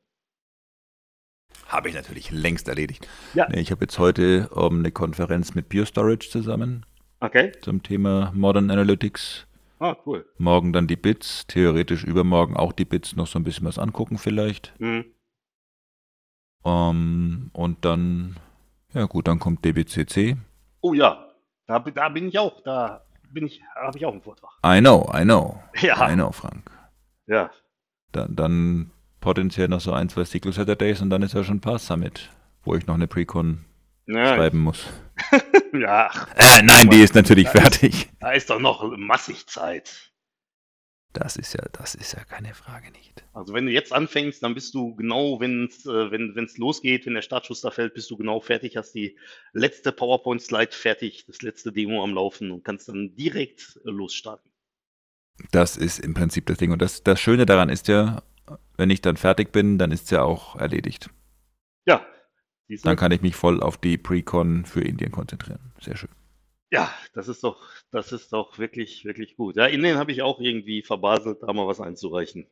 Habe 1.67 1.89
ich 1.89 1.95
natürlich 1.95 2.31
längst 2.31 2.67
erledigt. 2.67 3.07
Ja. 3.33 3.47
Nee, 3.49 3.59
ich 3.59 3.71
habe 3.71 3.81
jetzt 3.81 3.99
heute 3.99 4.49
ähm, 4.55 4.79
eine 4.79 4.91
Konferenz 4.91 5.53
mit 5.53 5.69
BioStorage 5.69 6.29
zusammen 6.29 6.85
Okay. 7.19 7.51
zum 7.61 7.83
Thema 7.83 8.31
Modern 8.33 8.71
Analytics. 8.71 9.45
Ah, 9.79 9.95
cool. 10.05 10.25
Morgen 10.37 10.73
dann 10.73 10.87
die 10.87 10.95
Bits, 10.95 11.45
theoretisch 11.47 12.03
übermorgen 12.03 12.57
auch 12.57 12.73
die 12.73 12.85
Bits, 12.85 13.15
noch 13.15 13.27
so 13.27 13.39
ein 13.39 13.43
bisschen 13.43 13.65
was 13.65 13.77
angucken 13.77 14.17
vielleicht. 14.17 14.73
Hm. 14.79 15.05
Ähm, 16.65 17.49
und 17.53 17.85
dann, 17.85 18.37
ja 18.93 19.05
gut, 19.05 19.27
dann 19.27 19.39
kommt 19.39 19.63
DBCC. 19.63 20.37
Oh 20.81 20.93
ja, 20.93 21.33
da, 21.67 21.79
da 21.79 22.09
bin 22.09 22.27
ich 22.27 22.39
auch. 22.39 22.61
Da 22.61 23.05
bin 23.31 23.45
ich, 23.45 23.61
habe 23.75 23.97
ich 23.97 24.05
auch 24.05 24.11
einen 24.11 24.21
Vortrag. 24.21 24.51
I 24.65 24.79
know, 24.79 25.09
I 25.15 25.23
know. 25.23 25.61
Ja. 25.81 26.09
I 26.09 26.13
know, 26.15 26.31
Frank. 26.31 26.69
Ja. 27.27 27.49
Dann, 28.11 28.35
dann 28.35 28.91
potenziell 29.21 29.67
noch 29.67 29.81
so 29.81 29.93
ein, 29.93 30.09
zwei 30.09 30.23
Secret 30.23 30.53
Saturdays 30.53 31.01
und 31.01 31.09
dann 31.09 31.21
ist 31.21 31.33
ja 31.33 31.43
schon 31.43 31.59
Pass 31.61 31.85
Summit, 31.87 32.29
wo 32.63 32.75
ich 32.75 32.87
noch 32.87 32.95
eine 32.95 33.07
Precon 33.07 33.65
Ja, 34.07 34.35
schreiben 34.35 34.59
muss. 34.59 34.87
ja. 35.73 36.09
Äh, 36.35 36.63
nein, 36.63 36.89
die 36.89 37.01
ist 37.01 37.13
natürlich 37.15 37.45
Da 37.45 37.51
ist- 37.53 37.59
fertig. 37.61 38.09
Da 38.19 38.31
ist 38.31 38.49
doch 38.49 38.59
noch 38.59 38.83
massig 38.97 39.45
Zeit. 39.47 40.08
Das 41.13 41.37
ist 41.37 41.53
ja, 41.53 41.63
das 41.71 41.95
ist 41.95 42.13
ja 42.13 42.23
keine 42.23 42.53
Frage 42.53 42.91
nicht. 42.91 43.23
Also 43.33 43.53
wenn 43.53 43.65
du 43.65 43.71
jetzt 43.71 43.91
anfängst, 43.91 44.43
dann 44.43 44.53
bist 44.53 44.75
du 44.75 44.95
genau, 44.95 45.39
wenn's, 45.39 45.85
äh, 45.85 46.11
wenn 46.11 46.43
es 46.43 46.57
losgeht, 46.57 47.07
wenn 47.07 47.15
der 47.15 47.23
Startschuss 47.23 47.61
da 47.61 47.71
fällt, 47.71 47.95
bist 47.95 48.11
du 48.11 48.17
genau 48.17 48.39
fertig, 48.39 48.77
hast 48.77 48.93
die 48.93 49.17
letzte 49.53 49.91
PowerPoint-Slide 49.91 50.71
fertig, 50.71 51.25
das 51.25 51.41
letzte 51.41 51.71
Demo 51.71 52.03
am 52.03 52.13
Laufen 52.13 52.51
und 52.51 52.63
kannst 52.63 52.89
dann 52.89 53.15
direkt 53.15 53.79
äh, 53.85 53.89
losstarten. 53.89 54.51
Das 55.51 55.77
ist 55.77 55.99
im 55.99 56.13
Prinzip 56.13 56.45
das 56.45 56.57
Ding. 56.57 56.71
Und 56.71 56.81
das, 56.81 57.01
das 57.01 57.19
Schöne 57.19 57.45
daran 57.45 57.69
ist 57.69 57.87
ja, 57.87 58.21
wenn 58.77 58.89
ich 58.89 59.01
dann 59.01 59.17
fertig 59.17 59.51
bin, 59.51 59.77
dann 59.77 59.91
ist 59.91 60.05
es 60.05 60.09
ja 60.11 60.21
auch 60.21 60.57
erledigt. 60.57 61.09
Ja. 61.85 62.05
Dann 62.83 62.97
kann 62.97 63.11
ich 63.11 63.21
mich 63.21 63.35
voll 63.35 63.61
auf 63.61 63.77
die 63.77 63.97
Precon 63.97 64.65
für 64.65 64.81
Indien 64.81 65.11
konzentrieren. 65.11 65.73
Sehr 65.81 65.97
schön. 65.97 66.09
Ja, 66.71 66.93
das 67.13 67.27
ist 67.27 67.43
doch, 67.43 67.67
das 67.91 68.11
ist 68.11 68.31
doch 68.31 68.59
wirklich, 68.59 69.03
wirklich 69.05 69.35
gut. 69.35 69.55
Ja, 69.55 69.65
Indien 69.65 69.97
habe 69.97 70.11
ich 70.11 70.21
auch 70.21 70.39
irgendwie 70.39 70.83
verbaselt, 70.83 71.39
da 71.41 71.51
mal 71.51 71.67
was 71.67 71.81
einzureichen. 71.81 72.45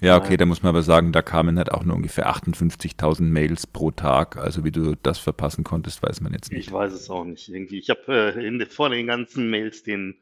Ja, 0.00 0.16
okay, 0.16 0.36
da 0.36 0.44
muss 0.46 0.62
man 0.62 0.70
aber 0.70 0.82
sagen, 0.82 1.12
da 1.12 1.22
kamen 1.22 1.56
halt 1.56 1.72
auch 1.72 1.84
nur 1.84 1.96
ungefähr 1.96 2.28
58.000 2.28 3.22
Mails 3.22 3.66
pro 3.66 3.90
Tag. 3.90 4.36
Also 4.36 4.64
wie 4.64 4.72
du 4.72 4.94
das 4.96 5.18
verpassen 5.18 5.64
konntest, 5.64 6.02
weiß 6.02 6.20
man 6.20 6.32
jetzt 6.32 6.50
nicht. 6.50 6.66
Ich 6.66 6.72
weiß 6.72 6.92
es 6.92 7.08
auch 7.10 7.24
nicht. 7.24 7.48
Irgendwie, 7.48 7.78
ich 7.78 7.90
habe 7.90 8.34
äh, 8.36 8.46
in 8.46 8.64
vor 8.66 8.88
den 8.90 9.06
ganzen 9.06 9.50
Mails 9.50 9.82
den 9.82 10.18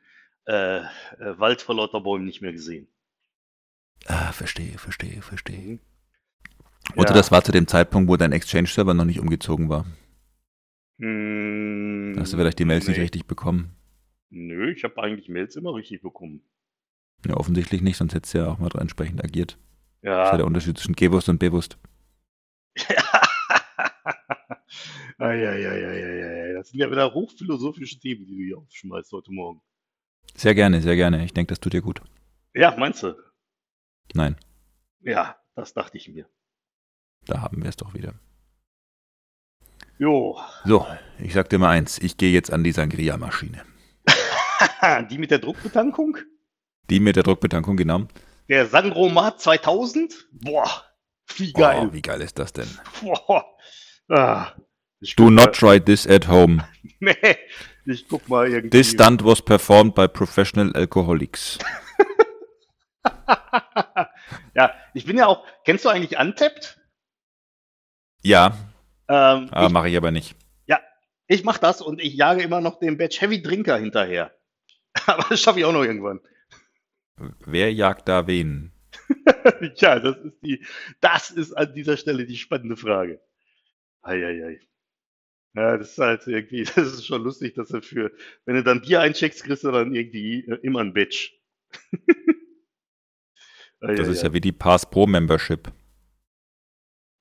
äh, 0.46 0.78
äh, 0.78 0.84
Wald 1.18 1.62
vor 1.62 1.76
lauter 1.76 2.00
Bäumen 2.00 2.24
nicht 2.24 2.40
mehr 2.42 2.52
gesehen. 2.52 2.88
Ah, 4.06 4.32
verstehe, 4.32 4.78
verstehe, 4.78 5.22
verstehe. 5.22 5.58
Mhm. 5.58 5.80
Oder 6.96 7.10
Ja. 7.10 7.14
das 7.16 7.30
war 7.30 7.44
zu 7.44 7.52
dem 7.52 7.66
Zeitpunkt, 7.66 8.08
wo 8.08 8.16
dein 8.16 8.32
Exchange-Server 8.32 8.94
noch 8.94 9.04
nicht 9.04 9.20
umgezogen 9.20 9.68
war. 9.68 9.84
Hm, 10.98 11.97
Da 12.14 12.20
hast 12.20 12.32
du 12.32 12.36
vielleicht 12.36 12.58
die 12.58 12.64
Mails 12.64 12.86
nicht 12.88 12.96
nee. 12.96 13.02
richtig 13.02 13.26
bekommen. 13.26 13.74
ich 14.30 14.84
habe 14.84 15.02
eigentlich 15.02 15.28
Mails 15.28 15.56
immer 15.56 15.74
richtig 15.74 16.02
bekommen. 16.02 16.42
Ja, 17.26 17.36
offensichtlich 17.36 17.82
nicht, 17.82 17.96
sonst 17.96 18.14
hättest 18.14 18.34
du 18.34 18.38
ja 18.38 18.46
auch 18.48 18.58
mal 18.58 18.70
entsprechend 18.78 19.24
agiert. 19.24 19.58
Das 20.02 20.10
ist 20.10 20.14
ja 20.14 20.30
Ja. 20.30 20.36
der 20.36 20.46
Unterschied 20.46 20.78
zwischen 20.78 20.94
gewusst 20.94 21.28
und 21.28 21.38
bewusst. 21.38 21.78
Eieieiei, 25.18 26.52
das 26.54 26.68
sind 26.68 26.78
ja 26.80 26.90
wieder 26.90 27.12
hochphilosophische 27.12 27.98
Themen, 27.98 28.24
die 28.26 28.36
du 28.36 28.42
hier 28.42 28.58
aufschmeißt 28.58 29.10
heute 29.12 29.32
Morgen. 29.32 29.60
Sehr 30.34 30.54
gerne, 30.54 30.80
sehr 30.80 30.94
gerne. 30.96 31.24
Ich 31.24 31.32
denke, 31.34 31.50
das 31.50 31.60
tut 31.60 31.72
dir 31.72 31.82
gut. 31.82 32.00
Ja, 32.54 32.76
meinst 32.78 33.02
du? 33.02 33.14
Nein, 34.14 34.36
Ja, 35.00 35.36
das 35.54 35.74
dachte 35.74 35.96
ich 35.98 36.08
mir. 36.08 36.28
da 37.26 37.42
haben 37.42 37.62
wir 37.62 37.68
es 37.68 37.76
doch 37.76 37.94
wieder. 37.94 38.14
Jo, 39.98 40.38
So, 40.64 40.86
ich 41.18 41.34
sag 41.34 41.48
dir 41.48 41.58
mal 41.58 41.70
eins. 41.70 41.98
Ich 41.98 42.16
gehe 42.16 42.30
jetzt 42.30 42.52
an 42.52 42.62
die 42.62 42.70
Sangria-Maschine. 42.70 43.64
die 45.10 45.18
mit 45.18 45.32
der 45.32 45.40
Druckbetankung? 45.40 46.18
Die 46.88 47.00
mit 47.00 47.16
der 47.16 47.24
Druckbetankung, 47.24 47.76
genau. 47.76 48.06
Der 48.48 48.66
Sangromat 48.66 49.40
2000? 49.40 50.28
Boah, 50.30 50.84
wie 51.36 51.52
geil. 51.52 51.88
Oh, 51.88 51.92
wie 51.92 52.00
geil 52.00 52.20
ist 52.20 52.38
das 52.38 52.52
denn? 52.52 52.68
Boah. 53.02 53.44
Ah, 54.08 54.52
Do 55.16 55.30
not 55.30 55.54
try 55.54 55.80
this 55.80 56.06
at 56.06 56.28
home. 56.28 56.64
Nee, 57.00 57.14
ich 57.86 58.08
guck 58.08 58.28
mal 58.28 58.48
irgendwie. 58.48 58.70
This 58.70 58.90
stunt 58.90 59.24
was 59.24 59.40
performed 59.40 59.94
by 59.94 60.08
professional 60.08 60.72
alcoholics. 60.74 61.58
ja, 64.54 64.74
ich 64.94 65.04
bin 65.04 65.16
ja 65.16 65.26
auch. 65.26 65.46
Kennst 65.64 65.84
du 65.84 65.88
eigentlich 65.90 66.18
Untapped? 66.18 66.80
Ja, 68.22 68.56
Ähm, 69.08 69.44
ich, 69.44 69.70
mache 69.70 69.88
ich 69.88 69.96
aber 69.96 70.10
nicht. 70.10 70.36
ich 71.26 71.44
mach 71.44 71.58
das 71.58 71.82
und 71.82 72.00
ich 72.00 72.14
jage 72.14 72.42
immer 72.42 72.60
noch 72.60 72.78
den 72.78 72.96
Batch 72.98 73.20
Heavy 73.20 73.42
Drinker 73.42 73.78
hinterher. 73.78 74.34
aber 75.06 75.26
das 75.28 75.40
schaffe 75.40 75.60
ich 75.60 75.64
auch 75.64 75.72
noch 75.72 75.84
irgendwann. 75.84 76.20
Wer 77.44 77.72
jagt 77.72 78.08
da 78.08 78.26
wen? 78.26 78.72
ja, 79.76 79.98
das 79.98 80.16
ist 80.18 80.38
die, 80.42 80.64
das 81.00 81.30
ist 81.30 81.52
an 81.52 81.74
dieser 81.74 81.96
Stelle 81.96 82.26
die 82.26 82.36
spannende 82.36 82.76
Frage. 82.76 83.20
Eieiei. 84.02 84.60
Ja, 85.54 85.76
das 85.76 85.90
ist 85.90 85.98
halt 85.98 86.26
irgendwie, 86.26 86.64
das 86.74 86.76
ist 86.76 87.06
schon 87.06 87.22
lustig, 87.22 87.54
dass 87.54 87.68
du 87.68 87.82
für, 87.82 88.12
wenn 88.44 88.56
du 88.56 88.62
dann 88.62 88.80
Bier 88.80 89.00
eincheckst, 89.00 89.44
kriegst 89.44 89.64
du 89.64 89.70
dann 89.70 89.94
irgendwie 89.94 90.46
äh, 90.46 90.58
immer 90.62 90.80
ein 90.80 90.92
Batch. 90.92 91.34
Das 93.80 94.08
ist 94.08 94.22
ja 94.22 94.32
wie 94.32 94.40
die 94.40 94.52
Pass 94.52 94.88
Pro 94.88 95.06
Membership. 95.06 95.72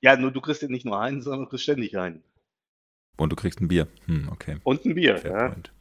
Ja, 0.02 0.16
nur 0.16 0.32
du 0.32 0.42
kriegst 0.42 0.62
ja 0.62 0.68
nicht 0.68 0.86
nur 0.86 1.00
einen, 1.00 1.22
sondern 1.22 1.42
du 1.46 1.50
kriegst 1.50 1.64
ständig 1.64 1.98
einen. 1.98 2.24
Und 3.18 3.32
du 3.32 3.36
kriegst 3.36 3.60
ein 3.62 3.68
Bier. 3.68 3.88
Hm, 4.06 4.30
okay. 4.32 4.58
Und 4.64 4.86
ein 4.86 4.94
Bier, 4.96 5.18
Fair 5.18 5.32
ja. 5.32 5.48
point. 5.50 5.72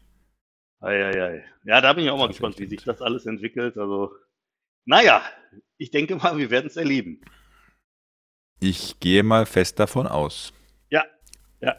Eieiei. 0.81 1.45
Ja, 1.65 1.81
da 1.81 1.93
bin 1.93 2.05
ich 2.05 2.11
auch 2.11 2.19
mal 2.19 2.29
gespannt, 2.29 2.59
wie 2.59 2.67
sich 2.67 2.83
das 2.85 3.03
alles 3.03 3.27
entwickelt. 3.27 3.77
Also, 3.77 4.13
naja, 4.85 5.23
ich 5.79 5.91
denke 5.91 6.17
mal, 6.17 6.39
wir 6.39 6.51
werden 6.51 6.67
es 6.67 6.77
erleben. 6.77 7.21
Ich 8.61 9.01
gehe 9.01 9.23
mal 9.23 9.45
fest 9.47 9.79
davon 9.79 10.07
aus. 10.07 10.53
Ja, 10.91 11.05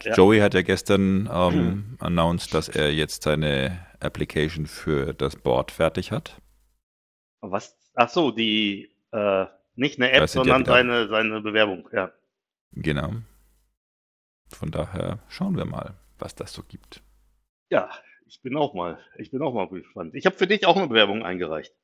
ja. 0.04 0.14
Joey 0.14 0.40
hat 0.40 0.54
ja 0.54 0.62
gestern 0.62 1.28
ähm, 1.32 1.96
announced, 2.00 2.52
dass 2.54 2.68
er 2.68 2.92
jetzt 2.92 3.22
seine 3.22 3.86
Application 4.00 4.66
für 4.66 5.12
das 5.14 5.36
Board 5.36 5.70
fertig 5.70 6.12
hat. 6.12 6.40
Was? 7.40 7.76
Ach 7.94 8.08
so, 8.08 8.30
die, 8.30 8.90
äh, 9.12 9.46
nicht 9.74 9.98
eine 9.98 10.10
App, 10.12 10.20
ja 10.20 10.26
sondern 10.26 10.60
wieder- 10.62 10.72
seine, 10.72 11.08
seine 11.08 11.40
Bewerbung, 11.40 11.88
ja. 11.92 12.12
Genau. 12.72 13.12
Von 14.50 14.70
daher 14.70 15.18
schauen 15.28 15.56
wir 15.56 15.64
mal, 15.64 15.94
was 16.18 16.34
das 16.34 16.52
so 16.52 16.62
gibt. 16.62 17.02
Ja, 17.70 17.90
ich 18.26 18.40
bin 18.42 18.56
auch 18.56 18.74
mal, 18.74 18.98
ich 19.16 19.30
bin 19.30 19.42
auch 19.42 19.52
mal 19.54 19.68
gespannt. 19.68 20.14
Ich 20.14 20.26
habe 20.26 20.36
für 20.36 20.46
dich 20.46 20.66
auch 20.66 20.76
eine 20.76 20.88
Bewerbung 20.88 21.22
eingereicht. 21.24 21.74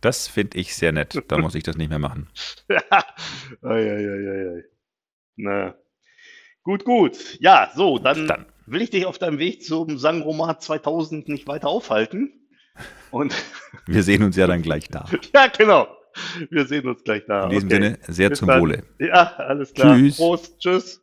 Das 0.00 0.28
finde 0.28 0.58
ich 0.58 0.74
sehr 0.76 0.92
nett. 0.92 1.22
Da 1.28 1.38
muss 1.38 1.54
ich 1.54 1.64
das 1.64 1.76
nicht 1.76 1.88
mehr 1.88 1.98
machen. 1.98 2.28
Eieieiei. 3.62 4.64
Na. 5.36 5.74
Gut, 6.62 6.84
gut. 6.84 7.38
Ja, 7.40 7.72
so, 7.74 7.98
dann, 7.98 8.26
Dann. 8.26 8.46
will 8.66 8.82
ich 8.82 8.90
dich 8.90 9.06
auf 9.06 9.18
deinem 9.18 9.38
Weg 9.38 9.64
zum 9.64 9.98
Sangromat 9.98 10.62
2000 10.62 11.28
nicht 11.28 11.46
weiter 11.48 11.68
aufhalten. 11.68 12.48
Und 13.10 13.34
Wir 13.86 14.02
sehen 14.02 14.22
uns 14.22 14.36
ja 14.36 14.46
dann 14.46 14.62
gleich 14.62 14.88
da. 14.88 15.06
ja, 15.34 15.46
genau. 15.48 15.88
Wir 16.50 16.66
sehen 16.66 16.88
uns 16.88 17.02
gleich 17.04 17.24
da. 17.26 17.44
In 17.44 17.50
diesem 17.50 17.68
okay. 17.68 17.82
Sinne, 17.82 17.98
sehr 18.08 18.30
Bis 18.30 18.38
zum 18.38 18.48
dann. 18.48 18.60
Wohle. 18.60 18.82
Ja, 18.98 19.34
alles 19.36 19.72
klar. 19.72 19.96
Tschüss. 19.96 20.16
Prost, 20.16 20.58
tschüss. 20.58 21.02